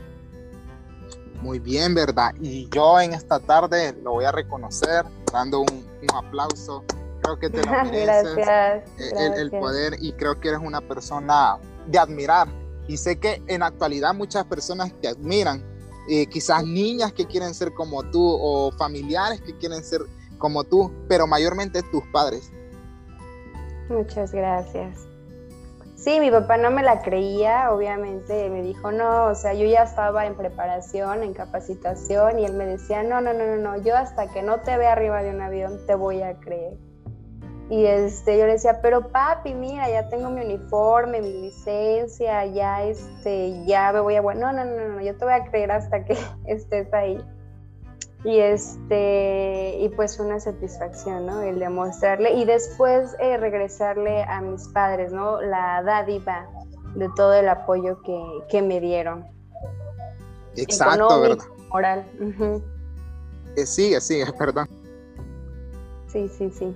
Muy 1.40 1.58
bien, 1.58 1.94
¿verdad? 1.94 2.34
Y 2.40 2.68
yo 2.70 3.00
en 3.00 3.12
esta 3.12 3.38
tarde 3.38 3.94
lo 4.02 4.12
voy 4.12 4.24
a 4.24 4.32
reconocer 4.32 5.04
dando 5.32 5.60
un, 5.60 5.84
aplauso. 6.14 6.84
Creo 7.22 7.38
que 7.38 7.50
te 7.50 7.64
lo 7.64 7.70
mereces. 7.84 8.36
gracias, 8.36 9.38
el 9.38 9.50
poder 9.50 9.96
y 10.00 10.12
creo 10.12 10.38
que 10.38 10.48
eres 10.48 10.60
una 10.62 10.80
persona 10.80 11.58
de 11.86 11.98
admirar 11.98 12.48
y 12.86 12.96
sé 12.96 13.18
que 13.18 13.42
en 13.46 13.60
la 13.60 13.66
actualidad 13.66 14.14
muchas 14.14 14.44
personas 14.44 14.92
te 15.00 15.08
admiran, 15.08 15.62
eh, 16.08 16.26
quizás 16.26 16.64
niñas 16.64 17.12
que 17.12 17.26
quieren 17.26 17.54
ser 17.54 17.72
como 17.72 18.02
tú 18.10 18.22
o 18.22 18.70
familiares 18.72 19.40
que 19.40 19.56
quieren 19.56 19.82
ser 19.82 20.02
como 20.38 20.64
tú, 20.64 20.92
pero 21.08 21.26
mayormente 21.26 21.82
tus 21.82 22.04
padres. 22.12 22.50
Muchas 23.88 24.32
gracias. 24.32 25.06
Sí, 25.96 26.20
mi 26.20 26.30
papá 26.30 26.58
no 26.58 26.70
me 26.70 26.82
la 26.82 27.00
creía, 27.00 27.72
obviamente 27.72 28.50
me 28.50 28.60
dijo, 28.60 28.92
no, 28.92 29.28
o 29.28 29.34
sea, 29.34 29.54
yo 29.54 29.64
ya 29.64 29.84
estaba 29.84 30.26
en 30.26 30.34
preparación, 30.34 31.22
en 31.22 31.32
capacitación, 31.32 32.38
y 32.38 32.44
él 32.44 32.52
me 32.52 32.66
decía, 32.66 33.02
no, 33.02 33.22
no, 33.22 33.32
no, 33.32 33.46
no, 33.46 33.56
no, 33.56 33.82
yo 33.82 33.96
hasta 33.96 34.26
que 34.26 34.42
no 34.42 34.60
te 34.60 34.76
vea 34.76 34.92
arriba 34.92 35.22
de 35.22 35.30
un 35.30 35.40
avión 35.40 35.80
te 35.86 35.94
voy 35.94 36.20
a 36.20 36.38
creer. 36.40 36.76
Y 37.70 37.86
este, 37.86 38.38
yo 38.38 38.44
le 38.44 38.52
decía, 38.52 38.80
pero 38.82 39.08
papi, 39.08 39.54
mira, 39.54 39.88
ya 39.88 40.08
tengo 40.10 40.28
mi 40.28 40.42
uniforme, 40.42 41.22
mi 41.22 41.32
licencia, 41.32 42.44
ya, 42.44 42.84
este, 42.84 43.64
ya 43.64 43.90
me 43.92 44.00
voy 44.00 44.16
a... 44.16 44.20
No, 44.20 44.52
no, 44.52 44.64
no, 44.64 44.88
no, 44.88 45.00
yo 45.00 45.16
te 45.16 45.24
voy 45.24 45.32
a 45.32 45.44
creer 45.44 45.72
hasta 45.72 46.04
que 46.04 46.18
estés 46.44 46.92
ahí. 46.92 47.18
Y, 48.24 48.38
este, 48.38 49.76
y 49.80 49.88
pues 49.90 50.18
una 50.18 50.40
satisfacción, 50.40 51.26
¿no? 51.26 51.42
El 51.42 51.58
demostrarle 51.58 52.32
y 52.32 52.46
después 52.46 53.14
eh, 53.20 53.36
regresarle 53.36 54.22
a 54.24 54.40
mis 54.40 54.66
padres, 54.68 55.12
¿no? 55.12 55.42
La 55.42 55.82
dádiva 55.82 56.48
de 56.94 57.10
todo 57.16 57.34
el 57.34 57.48
apoyo 57.48 58.00
que, 58.48 58.62
me 58.62 58.80
dieron. 58.80 59.26
Exacto, 60.56 61.20
¿verdad? 61.20 61.44
Moral. 61.68 62.06
Sí, 63.66 63.94
sí, 64.00 64.22
perdón. 64.38 64.68
Sí, 66.06 66.28
sí, 66.28 66.50
sí. 66.50 66.74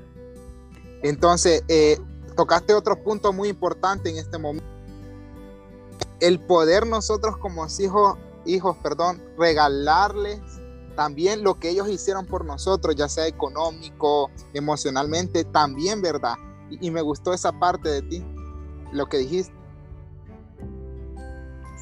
Entonces, 1.03 1.65
eh, 1.69 1.99
tocaste 2.37 2.75
otro 2.75 3.03
punto 3.03 3.33
muy 3.33 3.49
importante 3.49 4.11
en 4.11 4.17
este 4.17 4.37
momento. 4.37 4.67
El 6.21 6.41
poder 6.41 6.87
nosotros 6.87 7.37
como 7.39 7.67
hijos, 7.79 8.19
hijos, 8.45 8.77
perdón, 8.83 9.23
regalarles 9.39 10.41
también 10.99 11.45
lo 11.45 11.61
que 11.61 11.71
ellos 11.71 11.89
hicieron 11.89 12.27
por 12.27 12.45
nosotros, 12.45 12.97
ya 12.97 13.09
sea 13.09 13.29
económico, 13.29 14.33
emocionalmente, 14.53 15.45
también, 15.45 16.03
¿verdad? 16.03 16.35
Y, 16.71 16.91
me 16.91 17.03
gustó 17.03 17.33
esa 17.33 17.53
parte 17.53 17.89
de 17.89 18.03
ti, 18.03 18.27
lo 18.91 19.07
que 19.07 19.19
dijiste. 19.19 19.55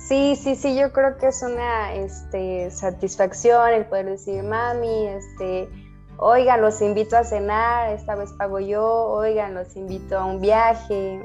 Sí, 0.07 0.37
sí, 0.37 0.55
sí, 0.55 0.79
yo 0.79 0.93
creo 0.93 1.17
que 1.17 1.29
es 1.29 1.43
una 1.43 1.95
este, 1.95 2.71
satisfacción 2.71 3.71
el 3.71 3.87
poder 3.87 4.05
decir, 4.05 4.43
mami, 4.43 5.07
este, 5.07 5.71
oigan, 6.19 6.61
los 6.61 6.83
invito 6.83 7.17
a 7.17 7.25
cenar, 7.25 7.95
esta 7.95 8.17
vez 8.17 8.35
pago 8.35 8.61
yo, 8.61 8.85
oigan, 8.85 9.55
los 9.55 9.77
invito 9.77 10.19
a 10.19 10.27
un 10.27 10.43
viaje, 10.43 11.25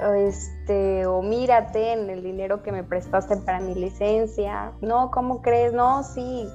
o, 0.00 0.12
este, 0.12 1.06
o 1.06 1.22
mírate 1.22 1.94
en 1.94 2.08
el 2.08 2.22
dinero 2.22 2.62
que 2.62 2.70
me 2.70 2.84
prestaste 2.84 3.36
para 3.38 3.58
mi 3.58 3.74
licencia, 3.74 4.70
no, 4.80 5.10
¿cómo 5.10 5.42
crees? 5.42 5.72
No, 5.72 6.04
sí, 6.04 6.48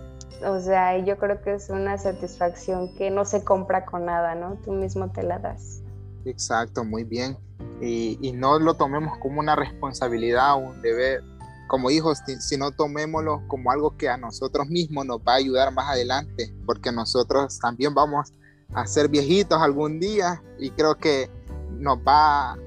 o 0.45 0.59
sea, 0.59 0.97
yo 0.99 1.17
creo 1.17 1.41
que 1.41 1.53
es 1.53 1.69
una 1.69 1.97
satisfacción 1.97 2.93
que 2.95 3.09
no 3.09 3.25
se 3.25 3.43
compra 3.43 3.85
con 3.85 4.05
nada, 4.05 4.35
¿no? 4.35 4.55
Tú 4.63 4.71
mismo 4.71 5.11
te 5.11 5.23
la 5.23 5.39
das. 5.39 5.81
Exacto, 6.25 6.83
muy 6.83 7.03
bien. 7.03 7.37
Y, 7.81 8.17
y 8.21 8.31
no 8.31 8.59
lo 8.59 8.75
tomemos 8.75 9.17
como 9.17 9.39
una 9.39 9.55
responsabilidad, 9.55 10.55
un 10.55 10.81
deber, 10.81 11.23
como 11.67 11.89
hijos, 11.89 12.19
si 12.39 12.57
no 12.57 12.71
tomémoslo 12.71 13.41
como 13.47 13.71
algo 13.71 13.97
que 13.97 14.09
a 14.09 14.17
nosotros 14.17 14.67
mismos 14.67 15.05
nos 15.05 15.19
va 15.19 15.33
a 15.33 15.37
ayudar 15.37 15.73
más 15.73 15.89
adelante, 15.89 16.53
porque 16.65 16.91
nosotros 16.91 17.59
también 17.59 17.93
vamos 17.93 18.31
a 18.73 18.85
ser 18.85 19.07
viejitos 19.07 19.61
algún 19.61 19.99
día 19.99 20.41
y 20.59 20.71
creo 20.71 20.95
que 20.95 21.29
nos 21.71 21.97
va, 21.97 22.57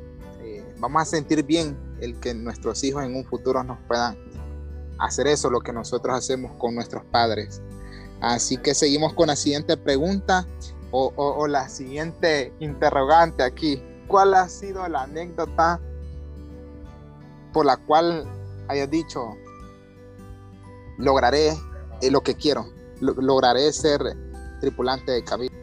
eh, 0.40 0.64
vamos 0.78 1.02
a 1.02 1.04
sentir 1.04 1.45
bien 1.45 1.76
el 2.00 2.18
que 2.21 2.35
nuestros 2.35 2.83
hijos 2.85 3.04
en 3.04 3.14
un 3.14 3.25
futuro 3.25 3.62
nos 3.64 3.78
puedan 3.87 4.16
hacer 4.99 5.26
eso, 5.26 5.50
lo 5.50 5.61
que 5.61 5.73
nosotros 5.73 6.16
hacemos 6.16 6.52
con 6.56 6.75
nuestros 6.75 7.04
padres. 7.04 7.62
Así 8.20 8.56
que 8.56 8.75
seguimos 8.75 9.12
con 9.14 9.28
la 9.28 9.37
siguiente 9.37 9.76
pregunta 9.76 10.46
o, 10.90 11.12
o 11.16 11.46
la 11.46 11.68
siguiente 11.68 12.52
interrogante 12.61 13.42
aquí. 13.42 13.82
¿Cuál 14.06 14.35
ha 14.35 14.49
sido 14.49 14.87
la 14.88 15.02
anécdota 15.02 15.80
por 17.52 17.66
la 17.66 17.76
cual 17.76 18.25
hayas 18.68 18.90
dicho, 18.90 19.35
lograré 20.99 21.56
eh, 22.00 22.11
lo 22.11 22.20
que 22.20 22.35
quiero, 22.35 22.66
lograré 23.00 23.73
ser 23.73 24.00
tripulante 24.61 25.12
de 25.12 25.25
cabina? 25.25 25.54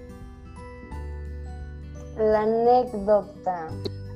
La 2.17 2.41
anécdota. 2.41 3.69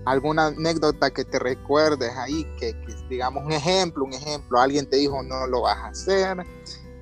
¿Alguna 0.05 0.47
anécdota 0.47 1.09
que 1.11 1.25
te 1.25 1.39
recuerdes 1.39 2.15
ahí? 2.17 2.45
Que, 2.57 2.75
digamos 3.09 3.45
un 3.45 3.51
ejemplo, 3.51 4.05
un 4.05 4.13
ejemplo, 4.13 4.59
alguien 4.59 4.89
te 4.89 4.97
dijo 4.97 5.21
no 5.23 5.47
lo 5.47 5.61
vas 5.61 5.77
a 5.77 5.87
hacer, 5.87 6.37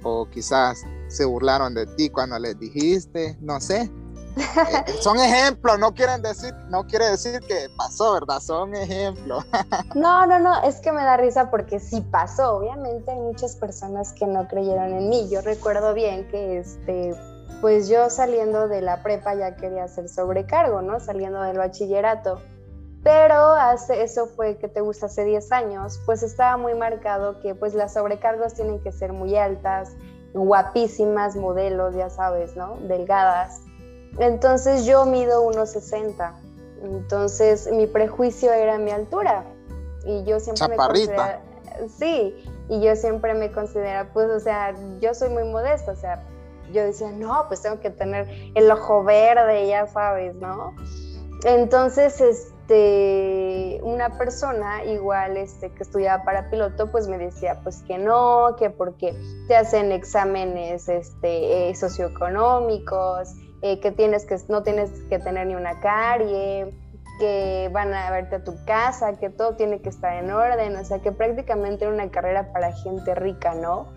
o 0.06 0.30
quizás 0.30 0.86
se 1.08 1.26
burlaron 1.26 1.74
de 1.74 1.88
ti 1.88 2.10
cuando 2.10 2.38
les 2.40 2.58
dijiste, 2.60 3.38
no 3.42 3.60
sé. 3.60 3.92
Eh, 4.38 4.92
son 5.02 5.18
ejemplos, 5.18 5.80
no 5.80 5.94
quieren 5.94 6.22
decir, 6.22 6.54
no 6.70 6.86
quiere 6.86 7.10
decir 7.10 7.40
que 7.42 7.70
pasó, 7.76 8.14
¿verdad? 8.14 8.40
Son 8.40 8.76
ejemplos. 8.76 9.46
no, 9.96 10.26
no, 10.28 10.40
no, 10.40 10.62
es 10.64 10.76
que 10.78 10.92
me 10.92 11.04
da 11.04 11.18
risa 11.18 11.50
porque 11.50 11.80
sí 11.80 12.02
pasó. 12.12 12.58
Obviamente 12.58 13.12
hay 13.12 13.20
muchas 13.20 13.56
personas 13.56 14.14
que 14.14 14.28
no 14.28 14.48
creyeron 14.48 14.94
en 14.94 15.10
mí. 15.10 15.28
Yo 15.30 15.42
recuerdo 15.42 15.94
bien 15.94 16.28
que 16.30 16.60
este, 16.60 17.16
pues 17.62 17.88
yo 17.88 18.10
saliendo 18.10 18.68
de 18.68 18.82
la 18.82 19.02
prepa 19.02 19.34
ya 19.34 19.56
quería 19.56 19.86
hacer 19.86 20.08
sobrecargo, 20.08 20.82
¿no? 20.82 21.00
Saliendo 21.00 21.42
del 21.42 21.58
bachillerato. 21.58 22.42
Pero 23.06 23.52
hace, 23.54 24.02
eso 24.02 24.26
fue 24.26 24.58
que 24.58 24.68
te 24.68 24.82
gusta 24.82 25.06
hace 25.06 25.24
10 25.26 25.52
años, 25.52 26.02
pues 26.08 26.24
estaba 26.24 26.58
muy 26.58 26.74
marcado 26.74 27.40
que 27.40 27.54
pues 27.54 27.76
las 27.76 27.94
sobrecargos 27.94 28.56
tienen 28.56 28.82
que 28.82 28.92
ser 28.92 29.14
muy 29.14 29.36
altas, 29.36 29.96
guapísimas 30.34 31.36
modelos, 31.36 31.94
ya 31.94 32.10
sabes, 32.10 32.56
¿no? 32.56 32.78
Delgadas. 32.88 33.62
Entonces 34.18 34.86
yo 34.86 35.06
mido 35.06 35.48
1,60. 35.48 36.34
Entonces 36.82 37.72
mi 37.72 37.86
prejuicio 37.86 38.52
era 38.52 38.80
mi 38.80 38.90
altura. 38.90 39.46
Y 40.04 40.24
yo 40.24 40.40
siempre 40.40 40.70
me 40.70 40.76
considera, 40.76 41.42
Sí, 42.00 42.44
y 42.70 42.82
yo 42.82 42.96
siempre 42.96 43.36
me 43.36 43.52
considera, 43.52 44.10
pues, 44.14 44.32
o 44.32 44.40
sea, 44.40 44.74
yo 45.00 45.14
soy 45.14 45.30
muy 45.30 45.44
modesta, 45.44 45.92
o 45.92 45.96
sea, 45.96 46.24
yo 46.74 46.84
decía, 46.84 47.12
no, 47.12 47.46
pues 47.50 47.62
tengo 47.62 47.80
que 47.82 47.92
tener 47.92 48.28
el 48.56 48.72
ojo 48.72 49.04
verde, 49.04 49.68
ya 49.68 49.86
sabes, 49.86 50.34
¿no? 50.38 50.74
Entonces, 51.44 52.20
este, 52.22 52.55
una 52.74 54.18
persona 54.18 54.84
igual 54.86 55.38
este, 55.38 55.72
que 55.72 55.84
estudiaba 55.84 56.24
para 56.24 56.50
piloto, 56.50 56.92
pues 56.92 57.08
me 57.08 57.18
decía, 57.18 57.60
pues 57.64 57.84
que 57.84 57.98
no, 57.98 58.56
que 58.58 58.70
porque 58.70 59.16
te 59.48 59.56
hacen 59.56 59.92
exámenes 59.92 60.90
este, 60.90 61.70
eh, 61.70 61.76
socioeconómicos, 61.76 63.36
eh, 63.62 63.80
que 63.80 63.92
tienes 63.92 64.26
que 64.26 64.38
no 64.50 64.64
tienes 64.64 64.92
que 65.10 65.20
tener 65.20 65.48
ni 65.48 65.56
una 65.56 65.80
carie, 65.80 66.74
que 67.20 67.70
van 67.72 67.94
a 67.94 68.12
verte 68.12 68.38
a 68.38 68.44
tu 68.44 68.54
casa, 68.66 69.14
que 69.14 69.30
todo 69.30 69.56
tiene 69.56 69.82
que 69.82 69.90
estar 69.90 70.14
en 70.14 70.32
orden, 70.32 70.76
o 70.76 70.84
sea 70.84 71.00
que 71.00 71.12
prácticamente 71.12 71.86
era 71.86 71.94
una 71.94 72.10
carrera 72.10 72.52
para 72.52 72.72
gente 72.74 73.16
rica, 73.16 73.54
¿no? 73.56 73.88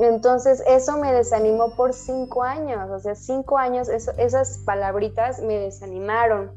Entonces 0.00 0.62
eso 0.68 0.96
me 0.96 1.12
desanimó 1.12 1.74
por 1.74 1.92
cinco 1.92 2.44
años, 2.44 2.88
o 2.90 2.98
sea, 3.00 3.16
cinco 3.16 3.58
años, 3.58 3.88
esas 3.88 4.58
palabritas 4.58 5.40
me 5.40 5.58
desanimaron. 5.58 6.52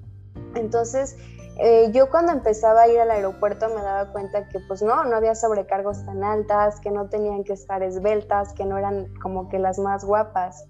Entonces 0.53 1.17
eh, 1.63 1.91
yo 1.91 2.09
cuando 2.09 2.31
empezaba 2.31 2.81
a 2.81 2.87
ir 2.87 2.99
al 2.99 3.11
aeropuerto 3.11 3.69
me 3.69 3.83
daba 3.83 4.11
cuenta 4.11 4.47
que 4.47 4.59
pues 4.59 4.81
no, 4.81 5.03
no 5.03 5.15
había 5.15 5.35
sobrecargos 5.35 6.03
tan 6.05 6.23
altas, 6.23 6.79
que 6.79 6.89
no 6.89 7.07
tenían 7.07 7.43
que 7.43 7.53
estar 7.53 7.83
esbeltas, 7.83 8.53
que 8.53 8.65
no 8.65 8.79
eran 8.79 9.13
como 9.21 9.47
que 9.47 9.59
las 9.59 9.77
más 9.77 10.03
guapas. 10.03 10.65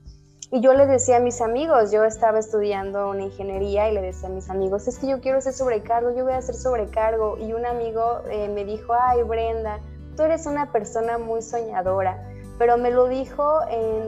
Y 0.52 0.60
yo 0.60 0.74
le 0.74 0.86
decía 0.86 1.16
a 1.16 1.20
mis 1.22 1.40
amigos, 1.40 1.94
yo 1.94 2.04
estaba 2.04 2.40
estudiando 2.40 3.10
una 3.10 3.24
ingeniería 3.24 3.90
y 3.90 3.94
le 3.94 4.02
decía 4.02 4.28
a 4.28 4.34
mis 4.34 4.50
amigos, 4.50 4.86
es 4.90 5.00
que 5.00 5.08
yo 5.08 5.22
quiero 5.22 5.38
hacer 5.38 5.54
sobrecargo, 5.54 6.12
yo 6.12 6.26
voy 6.26 6.34
a 6.34 6.40
hacer 6.40 6.56
sobrecargo. 6.56 7.38
Y 7.38 7.54
un 7.54 7.66
amigo 7.66 8.20
eh, 8.30 8.50
me 8.50 8.66
dijo, 8.66 8.94
ay 8.94 9.24
Brenda, 9.24 9.80
tú 10.18 10.24
eres 10.24 10.46
una 10.46 10.74
persona 10.74 11.18
muy 11.18 11.42
soñadora, 11.42 12.22
pero 12.62 12.78
me 12.78 12.92
lo 12.92 13.08
dijo 13.08 13.62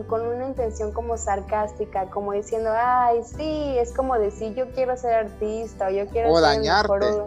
con 0.06 0.22
una 0.28 0.46
intención 0.46 0.92
como 0.92 1.18
sarcástica, 1.18 2.06
como 2.12 2.34
diciendo, 2.34 2.70
ay, 2.72 3.24
sí, 3.24 3.76
es 3.80 3.92
como 3.92 4.14
decir, 4.20 4.54
yo 4.54 4.70
quiero 4.74 4.96
ser 4.96 5.12
artista 5.16 5.88
o 5.88 5.90
yo 5.90 6.06
quiero 6.10 6.32
o 6.32 6.36
ser 6.36 6.44
dañarte. 6.44 7.24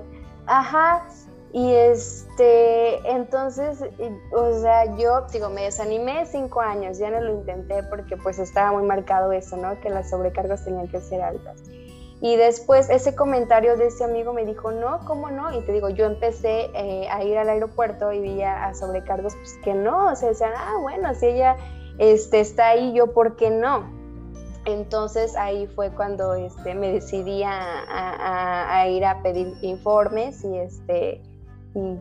Ajá, 0.47 1.05
y 1.53 1.75
este, 1.75 3.11
entonces, 3.11 3.83
o 4.31 4.61
sea, 4.61 4.85
yo 4.95 5.23
digo, 5.33 5.49
me 5.49 5.63
desanimé 5.63 6.27
cinco 6.27 6.61
años, 6.61 6.99
ya 6.99 7.11
no 7.11 7.21
lo 7.21 7.33
intenté 7.33 7.83
porque 7.83 8.17
pues 8.17 8.39
estaba 8.39 8.71
muy 8.71 8.87
marcado 8.87 9.33
eso, 9.33 9.57
¿no? 9.57 9.81
Que 9.81 9.91
las 9.91 10.11
sobrecargas 10.11 10.65
tenían 10.65 10.87
que 10.87 11.01
ser 11.01 11.23
altas. 11.23 11.61
Y 12.27 12.35
después 12.35 12.91
ese 12.91 13.15
comentario 13.15 13.77
de 13.77 13.87
ese 13.87 14.03
amigo 14.03 14.33
me 14.33 14.45
dijo, 14.45 14.73
no, 14.73 14.99
¿cómo 15.07 15.31
no? 15.31 15.57
Y 15.57 15.65
te 15.65 15.71
digo, 15.71 15.91
yo 15.91 16.07
empecé 16.07 16.71
eh, 16.75 17.07
a 17.09 17.23
ir 17.23 17.39
al 17.39 17.49
aeropuerto 17.49 18.11
y 18.11 18.19
vi 18.19 18.43
a, 18.43 18.75
sobrecargos, 18.75 19.37
pues 19.37 19.57
que 19.63 19.75
no, 19.75 20.11
o 20.11 20.17
sea, 20.17 20.31
decían, 20.31 20.51
ah, 20.57 20.77
bueno, 20.83 21.15
si 21.15 21.27
ella 21.27 21.57
este, 21.99 22.41
está 22.41 22.71
ahí, 22.71 22.93
yo, 22.95 23.13
¿por 23.13 23.37
qué 23.37 23.51
no? 23.51 23.89
Entonces 24.65 25.37
ahí 25.37 25.69
fue 25.69 25.91
cuando 25.91 26.35
este, 26.35 26.75
me 26.75 26.91
decidí 26.91 27.45
a, 27.47 28.89
ir 28.89 29.05
a 29.05 29.23
pedir 29.23 29.55
informes 29.63 30.43
y 30.45 30.59
este 30.59 31.23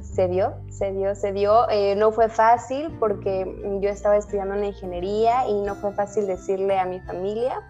se 0.02 0.28
dio, 0.28 0.56
se 0.70 0.92
dio, 0.92 1.14
se 1.14 1.34
dio. 1.34 1.70
Eh, 1.70 1.96
no 1.98 2.12
fue 2.12 2.30
fácil 2.30 2.98
porque 3.00 3.46
yo 3.80 3.90
estaba 3.90 4.18
estudiando 4.18 4.56
una 4.56 4.66
ingeniería 4.66 5.48
y 5.48 5.62
no 5.62 5.76
fue 5.76 5.94
fácil 5.94 6.26
decirle 6.26 6.80
a 6.80 6.86
mi 6.86 7.00
familia 7.02 7.62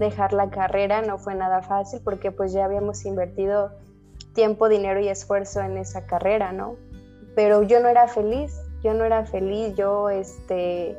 dejar 0.00 0.32
la 0.32 0.50
carrera, 0.50 1.02
no 1.02 1.18
fue 1.18 1.36
nada 1.36 1.62
fácil 1.62 2.00
porque 2.02 2.32
pues 2.32 2.52
ya 2.52 2.64
habíamos 2.64 3.04
invertido 3.04 3.70
tiempo, 4.34 4.68
dinero 4.68 4.98
y 4.98 5.08
esfuerzo 5.08 5.60
en 5.60 5.76
esa 5.76 6.06
carrera, 6.06 6.52
¿no? 6.52 6.76
Pero 7.36 7.62
yo 7.62 7.80
no 7.80 7.88
era 7.88 8.08
feliz, 8.08 8.52
yo 8.82 8.94
no 8.94 9.04
era 9.04 9.24
feliz, 9.26 9.74
yo 9.76 10.08
este, 10.08 10.96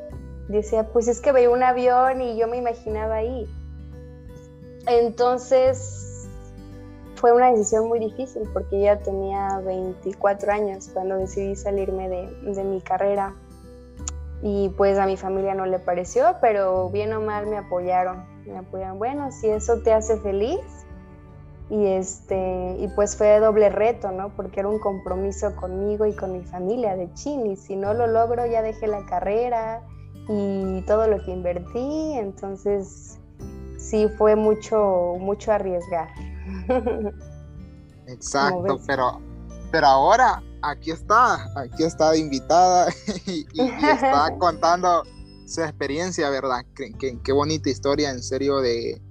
decía, 0.48 0.84
pues 0.84 1.08
es 1.08 1.20
que 1.20 1.32
veía 1.32 1.50
un 1.50 1.62
avión 1.62 2.22
y 2.22 2.38
yo 2.38 2.46
me 2.46 2.56
imaginaba 2.56 3.16
ahí. 3.16 3.46
Entonces 4.86 6.28
fue 7.16 7.32
una 7.32 7.50
decisión 7.50 7.88
muy 7.88 7.98
difícil 7.98 8.42
porque 8.52 8.80
ya 8.80 8.98
tenía 8.98 9.58
24 9.64 10.52
años 10.52 10.88
cuando 10.92 11.16
decidí 11.16 11.54
salirme 11.54 12.08
de, 12.08 12.64
mi 12.64 12.80
carrera 12.80 13.34
y 14.42 14.70
pues 14.70 14.98
a 14.98 15.06
mi 15.06 15.16
familia 15.16 15.54
no 15.54 15.66
le 15.66 15.78
pareció, 15.78 16.36
pero 16.40 16.88
bien 16.90 17.12
o 17.12 17.20
mal 17.20 17.46
me 17.46 17.58
apoyaron. 17.58 18.31
Me 18.46 18.58
apoyaron, 18.58 18.98
bueno, 18.98 19.30
si 19.30 19.48
eso 19.48 19.78
te 19.82 19.92
hace 19.92 20.18
feliz. 20.20 20.60
Y, 21.70 21.86
este, 21.86 22.76
y 22.78 22.88
pues 22.88 23.16
fue 23.16 23.40
doble 23.40 23.70
reto, 23.70 24.10
¿no? 24.10 24.28
Porque 24.36 24.60
era 24.60 24.68
un 24.68 24.78
compromiso 24.78 25.56
conmigo 25.56 26.04
y 26.04 26.14
con 26.14 26.32
mi 26.32 26.42
familia 26.44 26.96
de 26.96 27.12
chin. 27.14 27.46
Y 27.46 27.56
si 27.56 27.76
no 27.76 27.94
lo 27.94 28.06
logro, 28.06 28.44
ya 28.44 28.60
dejé 28.60 28.88
la 28.88 29.06
carrera 29.06 29.82
y 30.28 30.82
todo 30.82 31.06
lo 31.06 31.22
que 31.22 31.30
invertí. 31.30 32.12
Entonces, 32.14 33.18
sí 33.78 34.08
fue 34.18 34.36
mucho, 34.36 35.16
mucho 35.18 35.52
arriesgar. 35.52 36.08
Exacto, 38.06 38.80
pero, 38.86 39.20
pero 39.70 39.86
ahora 39.86 40.42
aquí 40.62 40.90
está, 40.90 41.46
aquí 41.56 41.84
está 41.84 42.16
invitada 42.16 42.88
y, 43.26 43.46
está 43.60 44.34
contando 44.38 45.02
su 45.52 45.60
experiencia, 45.62 46.30
¿verdad? 46.30 46.64
Qué, 46.74 46.92
qué, 47.22 47.32
bonita 47.32 47.68
historia, 47.68 48.10
en 48.10 48.22
serio, 48.22 48.60
de, 48.60 49.02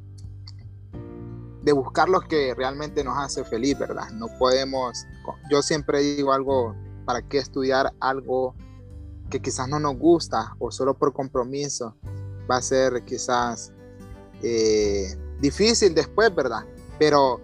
de 1.62 1.72
buscar 1.72 2.10
lo 2.10 2.22
que 2.22 2.56
realmente 2.56 3.04
nos 3.04 3.18
hace 3.18 3.44
feliz, 3.44 3.78
¿verdad? 3.78 4.10
No 4.14 4.28
podemos, 4.40 5.06
yo 5.52 5.62
siempre 5.62 6.00
digo 6.00 6.34
algo, 6.34 6.76
¿para 7.06 7.22
qué 7.22 7.38
estudiar 7.38 7.94
algo 8.00 8.56
que 9.30 9.40
quizás 9.40 9.70
no 9.70 9.80
nos 9.80 9.98
gusta 9.98 10.56
o 10.58 10.72
solo 10.72 10.98
por 10.98 11.14
compromiso? 11.14 11.96
Va 12.50 12.58
a 12.58 12.62
ser 12.62 13.06
quizás 13.06 13.72
eh, 14.42 15.16
difícil 15.40 15.94
después, 15.94 16.34
¿verdad? 16.34 16.66
Pero 16.98 17.40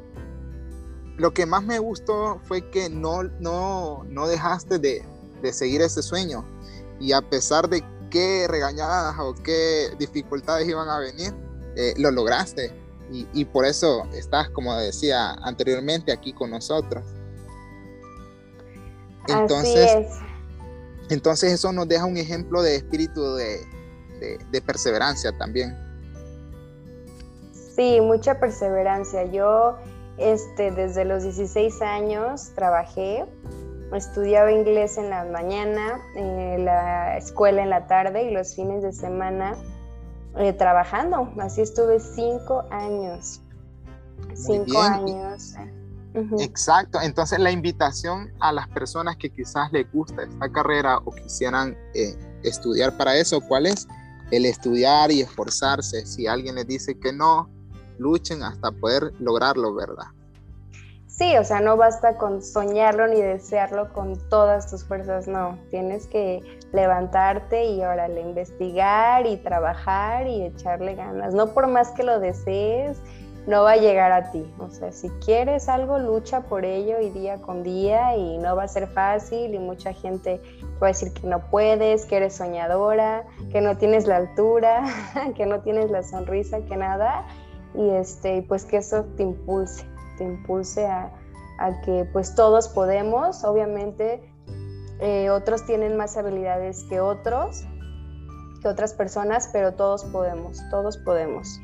lo 1.18 1.34
que 1.36 1.46
más 1.46 1.64
me 1.64 1.78
gustó 1.78 2.40
fue 2.48 2.68
que 2.72 2.90
no, 2.90 3.24
no, 3.40 4.04
no 4.06 4.28
dejaste 4.28 4.80
de, 4.80 5.04
de 5.44 5.54
seguir 5.54 5.82
ese 5.82 6.02
sueño. 6.02 6.44
Y 7.00 7.12
a 7.12 7.22
pesar 7.22 7.70
de 7.70 7.84
qué 8.10 8.48
regañadas 8.48 9.16
o 9.20 9.34
qué 9.36 9.90
dificultades 10.00 10.68
iban 10.68 10.90
a 10.90 11.00
venir, 11.00 11.34
eh, 11.76 11.94
lo 11.98 12.12
lograste. 12.12 12.74
Y, 13.12 13.28
y, 13.34 13.46
por 13.46 13.66
eso 13.66 14.04
estás, 14.14 14.50
como 14.50 14.76
decía 14.76 15.32
anteriormente, 15.42 16.12
aquí 16.12 16.34
con 16.34 16.52
nosotros. 16.52 17.06
Entonces, 19.30 20.08
entonces 21.10 21.54
eso 21.54 21.72
nos 21.72 21.88
deja 21.88 22.06
un 22.06 22.18
ejemplo 22.18 22.62
de 22.62 22.76
espíritu 22.76 23.36
de, 23.36 23.66
de, 24.20 24.38
de 24.52 24.62
perseverancia 24.62 25.38
también. 25.38 25.78
Sí, 27.76 28.02
mucha 28.02 28.40
perseverancia. 28.40 29.26
Yo 29.32 29.78
este, 30.18 30.72
desde 30.72 31.06
los 31.06 31.24
16 31.24 31.82
años 31.82 32.50
trabajé, 32.56 33.26
estudiaba 33.94 34.52
inglés 34.52 34.98
en 34.98 35.10
la 35.10 35.24
mañana, 35.26 36.00
la 36.16 37.18
escuela 37.18 37.64
en 37.64 37.70
la 37.70 37.88
tarde 37.88 38.24
y 38.24 38.32
los 38.32 38.56
fines 38.56 38.84
de 38.84 38.92
semana 38.92 39.56
eh, 40.38 40.54
trabajando. 40.54 41.32
Así 41.40 41.62
estuve 41.62 42.00
cinco 42.00 42.66
años. 42.70 43.42
cinco 44.34 44.82
años. 44.82 45.56
Exacto, 46.40 47.00
entonces 47.02 47.38
la 47.38 47.52
invitación 47.52 48.34
a 48.40 48.52
las 48.52 48.68
personas 48.70 49.18
que 49.18 49.30
quizás 49.30 49.72
les 49.72 49.92
gusta 49.92 50.24
esta 50.24 50.52
carrera 50.52 50.98
o 51.06 51.12
quisieran 51.12 51.78
eh, 51.94 52.16
estudiar 52.44 52.98
para 52.98 53.16
eso, 53.16 53.40
¿cuál 53.42 53.68
es? 53.68 53.88
El 54.32 54.46
estudiar 54.46 55.12
y 55.12 55.22
esforzarse. 55.22 56.06
Si 56.08 56.26
alguien 56.26 56.56
les 56.56 56.66
dice 56.66 57.00
que 57.00 57.14
no, 57.14 57.50
luchen 58.00 58.42
hasta 58.42 58.72
poder 58.72 59.14
lograrlo, 59.20 59.76
¿verdad? 59.76 60.08
Sí, 61.18 61.36
o 61.36 61.44
sea, 61.44 61.62
no 61.62 61.78
basta 61.78 62.16
con 62.18 62.44
soñarlo 62.44 63.08
ni 63.08 63.20
desearlo 63.20 63.92
con 63.92 64.18
todas 64.30 64.70
tus 64.70 64.86
fuerzas, 64.86 65.28
no. 65.28 65.58
Tienes 65.72 66.06
que 66.06 66.44
levantarte 66.74 67.66
y 67.66 67.82
órale, 67.82 68.22
investigar 68.22 69.26
y 69.26 69.38
trabajar 69.38 70.28
y 70.28 70.44
echarle 70.44 70.94
ganas. 70.94 71.34
No 71.34 71.56
por 71.56 71.66
más 71.66 71.90
que 71.90 72.04
lo 72.04 72.20
desees, 72.20 73.02
no 73.48 73.64
va 73.64 73.72
a 73.72 73.78
llegar 73.78 74.12
a 74.12 74.30
ti. 74.30 74.46
O 74.60 74.70
sea, 74.70 74.92
si 74.92 75.10
quieres 75.26 75.68
algo, 75.70 75.98
lucha 75.98 76.42
por 76.42 76.66
ello 76.66 77.00
y 77.00 77.10
día 77.10 77.42
con 77.42 77.64
día 77.64 78.16
y 78.16 78.38
no 78.38 78.56
va 78.56 78.64
a 78.64 78.68
ser 78.68 78.86
fácil 78.86 79.56
y 79.56 79.58
mucha 79.58 79.94
gente 79.94 80.40
va 80.80 80.88
a 80.88 80.90
decir 80.90 81.12
que 81.14 81.26
no 81.26 81.40
puedes, 81.50 82.06
que 82.06 82.18
eres 82.18 82.36
soñadora, 82.36 83.26
que 83.52 83.62
no 83.62 83.76
tienes 83.76 84.06
la 84.06 84.18
altura, 84.18 84.84
que 85.36 85.48
no 85.48 85.62
tienes 85.62 85.90
la 85.90 86.04
sonrisa, 86.04 86.60
que 86.62 86.78
nada. 86.78 87.26
Y 87.74 87.90
este, 87.90 88.44
pues 88.48 88.66
que 88.66 88.78
eso 88.78 89.04
te 89.16 89.24
impulse, 89.24 89.84
te 90.18 90.24
impulse 90.24 90.86
a, 90.86 91.12
que 91.84 92.08
pues 92.14 92.36
todos 92.36 92.70
podemos, 92.70 93.44
obviamente 93.44 94.22
eh, 95.00 95.30
otros 95.32 95.66
tienen 95.66 95.98
más 95.98 96.16
habilidades 96.16 96.84
que 96.90 97.00
otros, 97.00 97.64
que 98.62 98.68
otras 98.68 98.94
personas, 98.94 99.50
pero 99.52 99.74
todos 99.74 100.04
podemos, 100.06 100.60
todos 100.70 100.98
podemos. 100.98 101.60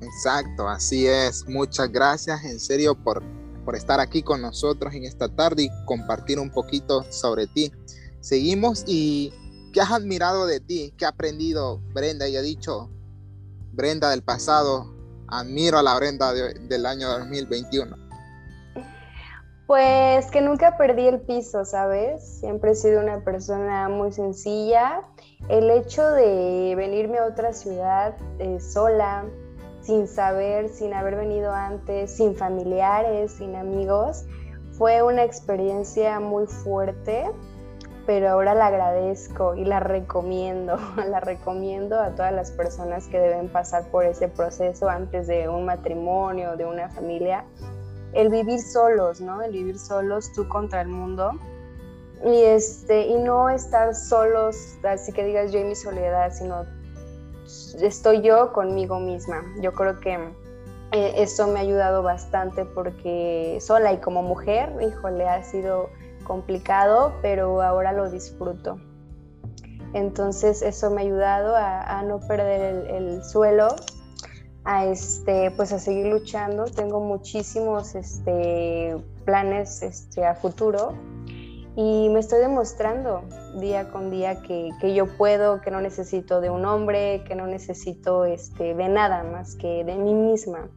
Exacto, 0.00 0.68
así 0.68 1.06
es. 1.06 1.46
Muchas 1.48 1.90
gracias 1.92 2.44
en 2.44 2.58
serio 2.58 2.94
por, 2.94 3.22
por 3.64 3.76
estar 3.76 4.00
aquí 4.00 4.22
con 4.22 4.40
nosotros 4.40 4.94
en 4.94 5.04
esta 5.04 5.28
tarde 5.28 5.64
y 5.64 5.84
compartir 5.84 6.38
un 6.38 6.50
poquito 6.50 7.04
sobre 7.10 7.46
ti. 7.46 7.70
Seguimos 8.20 8.84
y 8.86 9.32
¿qué 9.72 9.80
has 9.80 9.90
admirado 9.90 10.46
de 10.46 10.60
ti? 10.60 10.94
¿Qué 10.96 11.04
ha 11.04 11.10
aprendido 11.10 11.80
Brenda? 11.92 12.28
Y 12.28 12.36
ha 12.36 12.42
dicho, 12.42 12.90
Brenda 13.72 14.10
del 14.10 14.22
pasado, 14.22 14.94
admiro 15.30 15.78
a 15.78 15.82
la 15.82 15.96
Brenda 15.96 16.32
del 16.32 16.86
año 16.86 17.08
2021. 17.08 17.96
Pues 19.66 20.26
que 20.32 20.40
nunca 20.40 20.76
perdí 20.76 21.06
el 21.06 21.20
piso, 21.20 21.64
¿sabes? 21.64 22.40
Siempre 22.40 22.72
he 22.72 22.74
sido 22.74 23.00
una 23.00 23.22
persona 23.22 23.88
muy 23.88 24.10
sencilla. 24.10 25.02
El 25.48 25.70
hecho 25.70 26.02
de 26.10 26.74
venirme 26.76 27.18
a 27.18 27.26
otra 27.26 27.52
ciudad 27.52 28.16
eh, 28.40 28.58
sola, 28.58 29.24
sin 29.80 30.08
saber, 30.08 30.68
sin 30.68 30.92
haber 30.92 31.14
venido 31.14 31.52
antes, 31.52 32.10
sin 32.10 32.34
familiares, 32.34 33.32
sin 33.38 33.54
amigos, 33.54 34.24
fue 34.72 35.02
una 35.02 35.22
experiencia 35.22 36.20
muy 36.20 36.46
fuerte, 36.46 37.30
pero 38.10 38.28
ahora 38.28 38.56
la 38.56 38.66
agradezco 38.66 39.54
y 39.54 39.64
la 39.64 39.78
recomiendo, 39.78 40.76
la 41.08 41.20
recomiendo 41.20 41.96
a 42.00 42.10
todas 42.10 42.32
las 42.32 42.50
personas 42.50 43.06
que 43.06 43.20
deben 43.20 43.48
pasar 43.48 43.84
por 43.92 44.04
ese 44.04 44.26
proceso 44.26 44.88
antes 44.88 45.28
de 45.28 45.48
un 45.48 45.64
matrimonio, 45.64 46.56
de 46.56 46.64
una 46.64 46.88
familia, 46.88 47.44
el 48.12 48.28
vivir 48.28 48.58
solos, 48.58 49.20
¿no? 49.20 49.40
El 49.42 49.52
vivir 49.52 49.78
solos 49.78 50.32
tú 50.32 50.48
contra 50.48 50.80
el 50.80 50.88
mundo 50.88 51.38
y 52.24 52.42
este 52.42 53.06
y 53.06 53.14
no 53.14 53.48
estar 53.48 53.94
solos, 53.94 54.56
así 54.82 55.12
que 55.12 55.24
digas 55.24 55.52
yo 55.52 55.60
y 55.60 55.64
mi 55.64 55.76
soledad, 55.76 56.32
sino 56.32 56.64
estoy 57.80 58.22
yo 58.22 58.52
conmigo 58.52 58.98
misma. 58.98 59.44
Yo 59.60 59.72
creo 59.72 60.00
que 60.00 60.14
eh, 60.90 61.12
eso 61.14 61.46
me 61.46 61.60
ha 61.60 61.62
ayudado 61.62 62.02
bastante 62.02 62.64
porque 62.64 63.58
sola 63.60 63.92
y 63.92 63.98
como 63.98 64.24
mujer, 64.24 64.72
híjole, 64.82 65.28
ha 65.28 65.44
sido 65.44 65.90
complicado, 66.24 67.14
pero 67.22 67.62
ahora 67.62 67.92
lo 67.92 68.10
disfruto. 68.10 68.78
Entonces 69.92 70.62
eso 70.62 70.90
me 70.90 71.00
ha 71.00 71.04
ayudado 71.04 71.54
a, 71.56 72.02
no 72.02 72.20
perder 72.20 72.86
el, 72.88 73.24
suelo, 73.24 73.68
a 74.64 74.86
este, 74.86 75.50
pues 75.52 75.72
a 75.72 75.78
seguir 75.78 76.06
luchando. 76.06 76.64
Tengo 76.66 77.00
muchísimos 77.00 77.94
este, 77.94 78.96
planes 79.24 79.82
este, 79.82 80.24
a 80.24 80.34
futuro 80.34 80.94
y 81.76 82.08
me 82.08 82.20
estoy 82.20 82.40
demostrando 82.40 83.22
día 83.58 83.90
con 83.90 84.10
día 84.10 84.42
que, 84.42 84.72
yo 84.94 85.06
puedo, 85.06 85.60
que 85.60 85.70
no 85.70 85.80
necesito 85.80 86.40
de 86.40 86.50
un 86.50 86.64
hombre, 86.64 87.22
que 87.24 87.34
no 87.34 87.46
necesito 87.46 88.24
este, 88.24 88.74
de 88.74 88.88
nada 88.88 89.22
más 89.22 89.54
que 89.54 89.84
de 89.84 89.94
mí 89.96 90.12
misma. 90.12 90.68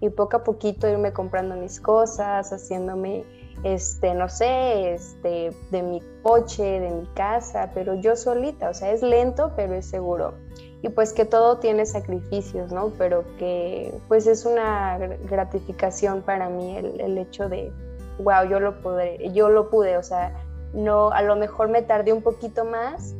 Y 0.00 0.10
poco 0.10 0.38
a 0.38 0.44
poquito 0.44 0.88
irme 0.88 1.12
comprando 1.12 1.54
mis 1.56 1.80
cosas, 1.80 2.52
haciéndome, 2.52 3.24
este, 3.62 4.14
no 4.14 4.28
sé, 4.28 4.94
este, 4.94 5.52
de 5.70 5.82
mi 5.82 6.02
coche, 6.22 6.80
de 6.80 6.90
mi 6.90 7.06
casa, 7.14 7.70
pero 7.74 7.94
yo 7.94 8.16
solita, 8.16 8.70
o 8.70 8.74
sea, 8.74 8.92
es 8.92 9.02
lento, 9.02 9.52
pero 9.56 9.74
es 9.74 9.86
seguro. 9.86 10.34
Y 10.82 10.90
pues 10.90 11.12
que 11.12 11.24
todo 11.24 11.58
tiene 11.58 11.86
sacrificios, 11.86 12.70
¿no? 12.70 12.92
Pero 12.98 13.24
que 13.36 13.92
pues 14.06 14.26
es 14.26 14.44
una 14.44 14.96
gratificación 14.98 16.22
para 16.22 16.48
mí 16.48 16.76
el, 16.76 17.00
el 17.00 17.18
hecho 17.18 17.48
de, 17.48 17.72
wow, 18.18 18.44
yo 18.48 18.60
lo 18.60 18.80
pude, 18.80 19.30
yo 19.32 19.48
lo 19.48 19.70
pude, 19.70 19.96
o 19.96 20.02
sea, 20.02 20.32
no, 20.72 21.10
a 21.10 21.22
lo 21.22 21.36
mejor 21.36 21.68
me 21.68 21.82
tardé 21.82 22.12
un 22.12 22.22
poquito 22.22 22.64
más, 22.64 23.14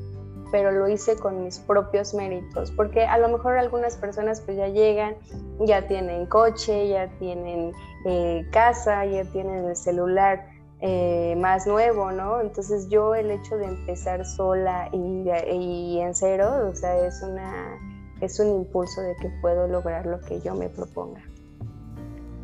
pero 0.51 0.73
lo 0.73 0.89
hice 0.89 1.17
con 1.17 1.45
mis 1.45 1.59
propios 1.59 2.15
méritos, 2.15 2.71
porque 2.71 3.05
a 3.05 3.19
lo 3.19 3.29
mejor 3.29 3.59
algunas 3.59 3.97
personas 3.97 4.41
pues 4.41 4.57
ya 4.57 4.69
llegan, 4.69 5.17
ya 5.61 5.87
tienen 5.87 6.27
coche, 6.27 6.89
ya 6.89 7.09
tienen 7.19 7.73
eh, 8.07 8.47
casa, 8.51 9.05
ya 9.05 9.25
tienen 9.25 9.65
el 9.65 9.77
celular 9.77 10.47
eh, 10.81 11.35
más 11.37 11.67
nuevo, 11.67 12.13
¿no? 12.13 12.41
Entonces 12.41 12.89
yo 12.89 13.15
el 13.15 13.31
hecho 13.31 13.57
de 13.57 13.67
empezar 13.67 14.25
sola 14.25 14.89
y, 14.93 15.29
y 15.53 16.01
en 16.01 16.15
cero, 16.15 16.69
o 16.71 16.75
sea, 16.75 17.07
es 17.07 17.23
una 17.23 17.79
es 18.21 18.41
un 18.41 18.49
impulso 18.49 19.01
de 19.01 19.15
que 19.17 19.29
puedo 19.41 19.69
lograr 19.69 20.07
lo 20.07 20.21
que 20.21 20.41
yo 20.41 20.55
me 20.55 20.69
proponga. 20.69 21.23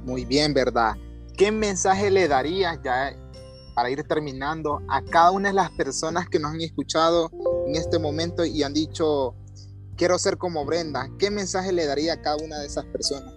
Muy 0.05 0.25
bien, 0.25 0.55
¿verdad? 0.55 0.95
¿Qué 1.37 1.51
mensaje 1.51 2.11
le 2.11 2.29
darías 2.29 2.79
ya 2.85 3.13
para 3.75 3.91
ir 3.91 4.05
terminando 4.05 4.81
a 4.89 5.03
cada 5.03 5.33
una 5.33 5.49
de 5.49 5.55
las 5.55 5.71
personas 5.73 6.29
que 6.29 6.39
nos 6.39 6.53
han 6.53 6.61
escuchado 6.61 7.31
en 7.67 7.77
este 7.77 7.99
momento 7.99 8.45
y 8.45 8.63
han 8.63 8.75
dicho, 8.75 9.35
quiero 9.97 10.19
ser 10.19 10.39
como 10.39 10.65
Brenda? 10.65 11.09
¿Qué 11.19 11.31
mensaje 11.31 11.73
le 11.73 11.87
daría 11.87 12.15
a 12.15 12.23
cada 12.23 12.37
una 12.37 12.59
de 12.59 12.67
esas 12.67 12.85
personas? 12.87 13.35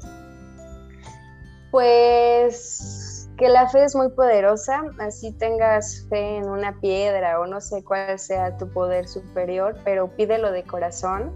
Pues 1.71 3.29
que 3.37 3.49
la 3.49 3.69
fe 3.69 3.83
es 3.83 3.95
muy 3.95 4.09
poderosa, 4.09 4.81
así 4.99 5.31
tengas 5.31 6.07
fe 6.09 6.37
en 6.37 6.49
una 6.49 6.79
piedra 6.79 7.39
o 7.39 7.45
no 7.45 7.61
sé 7.61 7.83
cuál 7.83 8.17
sea 8.17 8.57
tu 8.57 8.67
poder 8.69 9.07
superior, 9.07 9.77
pero 9.83 10.15
pídelo 10.15 10.51
de 10.51 10.63
corazón, 10.63 11.31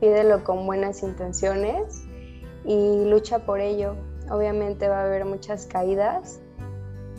pídelo 0.00 0.42
con 0.42 0.66
buenas 0.66 1.02
intenciones 1.02 2.02
y 2.64 3.04
lucha 3.04 3.40
por 3.46 3.60
ello 3.60 3.94
obviamente 4.30 4.88
va 4.88 5.00
a 5.00 5.04
haber 5.04 5.24
muchas 5.24 5.66
caídas, 5.66 6.40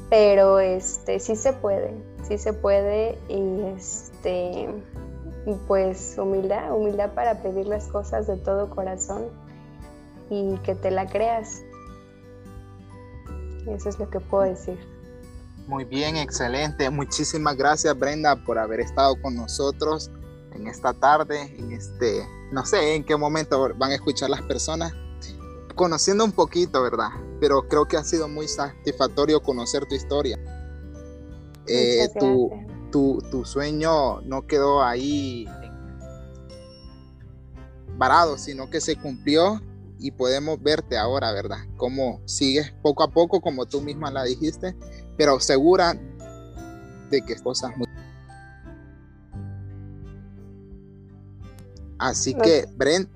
pero 0.10 0.60
este 0.60 1.19
sí 1.19 1.36
se 1.36 1.53
puede, 1.53 1.93
sí 2.27 2.38
se 2.38 2.53
puede 2.53 3.17
y 3.27 3.39
este 4.21 4.84
pues 5.67 6.15
humildad, 6.17 6.71
humildad 6.75 7.13
para 7.13 7.41
pedir 7.41 7.65
las 7.65 7.88
cosas 7.88 8.27
de 8.27 8.38
todo 8.38 8.69
corazón 8.69 9.23
y 10.29 10.55
que 10.60 10.75
te 10.75 10.91
la 10.91 11.07
creas. 11.07 11.62
Eso 13.67 13.89
es 13.89 13.99
lo 13.99 14.10
que 14.10 14.19
puedo 14.19 14.43
decir. 14.43 14.77
Muy 15.67 15.86
bien, 15.86 16.15
excelente. 16.17 16.89
Muchísimas 16.89 17.57
gracias 17.57 17.97
Brenda 17.97 18.36
por 18.36 18.60
haber 18.60 18.81
estado 18.81 19.19
con 19.21 19.36
nosotros 19.36 20.12
en 20.53 20.67
esta 20.67 20.93
tarde, 20.93 21.41
en 21.57 21.71
este, 21.71 22.23
no 22.51 22.65
sé 22.65 22.95
en 22.95 23.03
qué 23.03 23.15
momento 23.15 23.69
van 23.77 23.91
a 23.91 23.95
escuchar 23.95 24.29
las 24.29 24.41
personas, 24.43 24.93
conociendo 25.75 26.23
un 26.23 26.34
poquito, 26.34 26.84
¿verdad? 26.84 27.10
Pero 27.39 27.67
creo 27.67 27.88
que 27.88 27.97
ha 27.97 28.03
sido 28.03 28.27
muy 28.27 28.47
satisfactorio 28.47 29.41
conocer 29.41 29.86
tu 29.88 29.95
historia. 29.95 30.38
Eh, 31.67 32.10
tu, 32.19 32.49
tu, 32.91 33.23
tu, 33.32 33.45
sueño 33.45 34.21
no 34.21 34.45
quedó 34.45 34.84
ahí 34.84 35.47
varado, 37.97 38.38
sino 38.38 38.69
que 38.69 38.82
se 38.82 38.95
cumplió 38.95 39.62
y 39.99 40.12
podemos 40.12 40.62
verte 40.62 40.97
ahora, 40.97 41.32
¿verdad? 41.32 41.60
Cómo 41.77 42.21
sigues 42.25 42.71
poco 42.82 43.04
a 43.04 43.12
poco, 43.12 43.39
como 43.39 43.65
tú 43.65 43.82
misma 43.82 44.10
la 44.10 44.23
dijiste, 44.23 44.75
pero 45.17 45.39
segura 45.39 45.93
de 47.12 47.21
que 47.21 47.36
cosas 47.36 47.77
muy... 47.77 47.88
Así 51.99 52.34
que, 52.34 52.65
Brenda, 52.75 53.12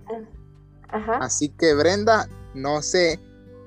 así 1.20 1.50
que 1.50 1.74
Brenda, 1.74 2.30
no 2.54 2.84
sé 2.84 3.20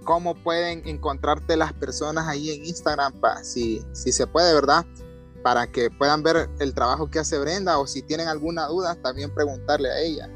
cómo 0.04 0.36
pueden 0.36 0.86
encontrarte 0.86 1.56
las 1.56 1.72
personas 1.72 2.28
ahí 2.28 2.50
en 2.52 2.64
Instagram, 2.64 3.12
si, 3.42 3.82
si 3.92 4.12
se 4.12 4.28
puede, 4.28 4.54
¿verdad? 4.54 4.86
Para 5.48 5.66
que 5.66 5.88
puedan 5.88 6.22
ver 6.22 6.50
el 6.60 6.74
trabajo 6.74 7.10
que 7.10 7.20
hace 7.20 7.38
Brenda 7.38 7.78
o 7.78 7.86
si 7.86 8.02
tienen 8.02 8.28
alguna 8.28 8.66
duda, 8.66 8.96
también 8.96 9.32
preguntarle 9.32 9.88
a 9.88 9.98
ella. 9.98 10.28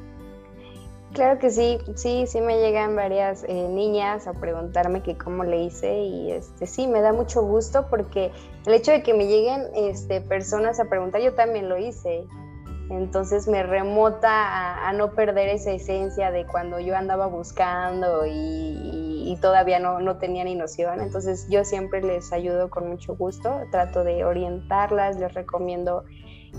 Claro 1.12 1.38
que 1.38 1.51
sí, 1.51 1.77
sí, 1.96 2.25
sí 2.27 2.40
me 2.40 2.59
llegan 2.59 2.96
varias 2.96 3.44
eh, 3.46 3.68
niñas 3.68 4.27
a 4.27 4.33
preguntarme 4.33 5.03
que 5.03 5.18
cómo 5.18 5.44
le 5.44 5.64
hice 5.64 5.98
y 5.98 6.33
este 6.33 6.66
sí, 6.66 6.87
me 6.87 7.03
da 7.03 7.12
mucho 7.12 7.42
gusto 7.42 7.88
porque 7.90 8.33
el 8.64 8.72
hecho 8.72 8.90
de 8.90 9.03
que 9.03 9.12
me 9.12 9.27
lleguen 9.27 9.66
este, 9.75 10.22
personas 10.22 10.81
a 10.81 10.87
preguntar, 10.87 11.20
yo 11.20 11.35
también 11.35 11.68
lo 11.68 11.77
hice 11.77 12.25
Entonces 12.90 13.48
me 13.48 13.62
remota 13.62 14.88
a, 14.88 14.92
no 14.92 15.12
perder 15.12 15.48
esa 15.48 15.72
esencia 15.72 16.30
de 16.30 16.46
cuando 16.46 16.78
yo 16.78 16.96
andaba 16.96 17.26
buscando 17.26 18.24
y, 18.26 19.38
todavía 19.40 19.78
no, 19.78 19.98
no, 19.98 20.18
tenía 20.18 20.44
ni 20.44 20.54
noción. 20.54 21.00
Entonces 21.00 21.48
yo 21.48 21.64
siempre 21.64 22.02
les 22.02 22.32
ayudo 22.32 22.68
con 22.70 22.88
mucho 22.88 23.16
gusto, 23.16 23.62
trato 23.70 24.04
de 24.04 24.24
orientarlas, 24.24 25.18
les 25.18 25.32
recomiendo 25.32 26.04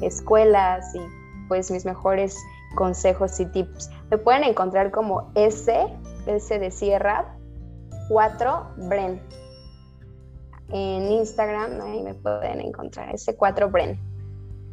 escuelas 0.01 0.93
y 0.95 0.99
pues 1.47 1.71
mis 1.71 1.85
mejores 1.85 2.35
consejos 2.75 3.39
y 3.39 3.45
tips. 3.45 3.89
Me 4.09 4.17
pueden 4.17 4.43
encontrar 4.43 4.91
como 4.91 5.31
S, 5.35 5.71
S 6.25 6.59
de 6.59 6.71
Sierra, 6.71 7.37
4 8.09 8.67
Bren. 8.89 9.21
En 10.69 11.11
Instagram, 11.11 11.79
ahí 11.81 12.01
me 12.01 12.15
pueden 12.15 12.61
encontrar, 12.61 13.13
S4 13.13 13.71
Bren. 13.71 14.12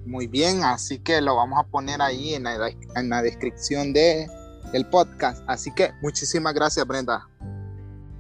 Muy 0.06 0.26
bien, 0.26 0.62
así 0.64 0.98
que 0.98 1.20
lo 1.20 1.36
vamos 1.36 1.58
a 1.58 1.68
poner 1.68 2.00
ahí 2.00 2.34
en 2.34 2.44
la, 2.44 2.70
en 2.96 3.08
la 3.08 3.22
descripción 3.22 3.92
de, 3.92 4.28
del 4.72 4.86
podcast. 4.86 5.42
Así 5.46 5.72
que 5.74 5.90
muchísimas 6.00 6.54
gracias, 6.54 6.86
Brenda. 6.86 7.28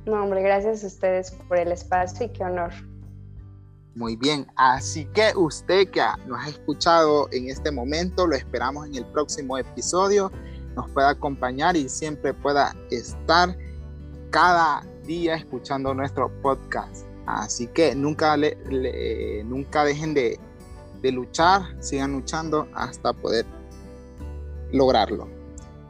No, 0.06 0.24
hombre, 0.24 0.42
gracias 0.42 0.84
a 0.84 0.86
ustedes 0.86 1.30
por 1.48 1.58
el 1.58 1.72
espacio 1.72 2.26
y 2.26 2.28
qué 2.30 2.44
honor. 2.44 2.72
Muy 3.94 4.16
bien, 4.16 4.46
así 4.56 5.04
que 5.06 5.32
usted 5.34 5.88
que 5.90 6.02
nos 6.26 6.40
ha 6.40 6.48
escuchado 6.48 7.28
en 7.32 7.50
este 7.50 7.70
momento, 7.70 8.26
lo 8.26 8.36
esperamos 8.36 8.86
en 8.86 8.94
el 8.94 9.04
próximo 9.06 9.58
episodio, 9.58 10.30
nos 10.76 10.88
pueda 10.92 11.10
acompañar 11.10 11.76
y 11.76 11.88
siempre 11.88 12.32
pueda 12.32 12.74
estar 12.90 13.56
cada 14.30 14.86
día 15.04 15.34
escuchando 15.34 15.92
nuestro 15.92 16.30
podcast. 16.40 17.04
Así 17.26 17.66
que 17.66 17.94
nunca, 17.94 18.36
le, 18.36 19.42
nunca 19.44 19.84
dejen 19.84 20.14
de, 20.14 20.38
de 21.02 21.12
luchar, 21.12 21.62
sigan 21.80 22.12
luchando 22.12 22.68
hasta 22.74 23.12
poder 23.12 23.46
lograrlo. 24.72 25.28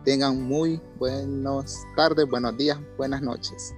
Tengan 0.04 0.42
muy 0.42 0.80
buenas 0.98 1.84
tardes, 1.96 2.28
buenos 2.28 2.56
días, 2.56 2.78
buenas 2.96 3.20
noches. 3.22 3.74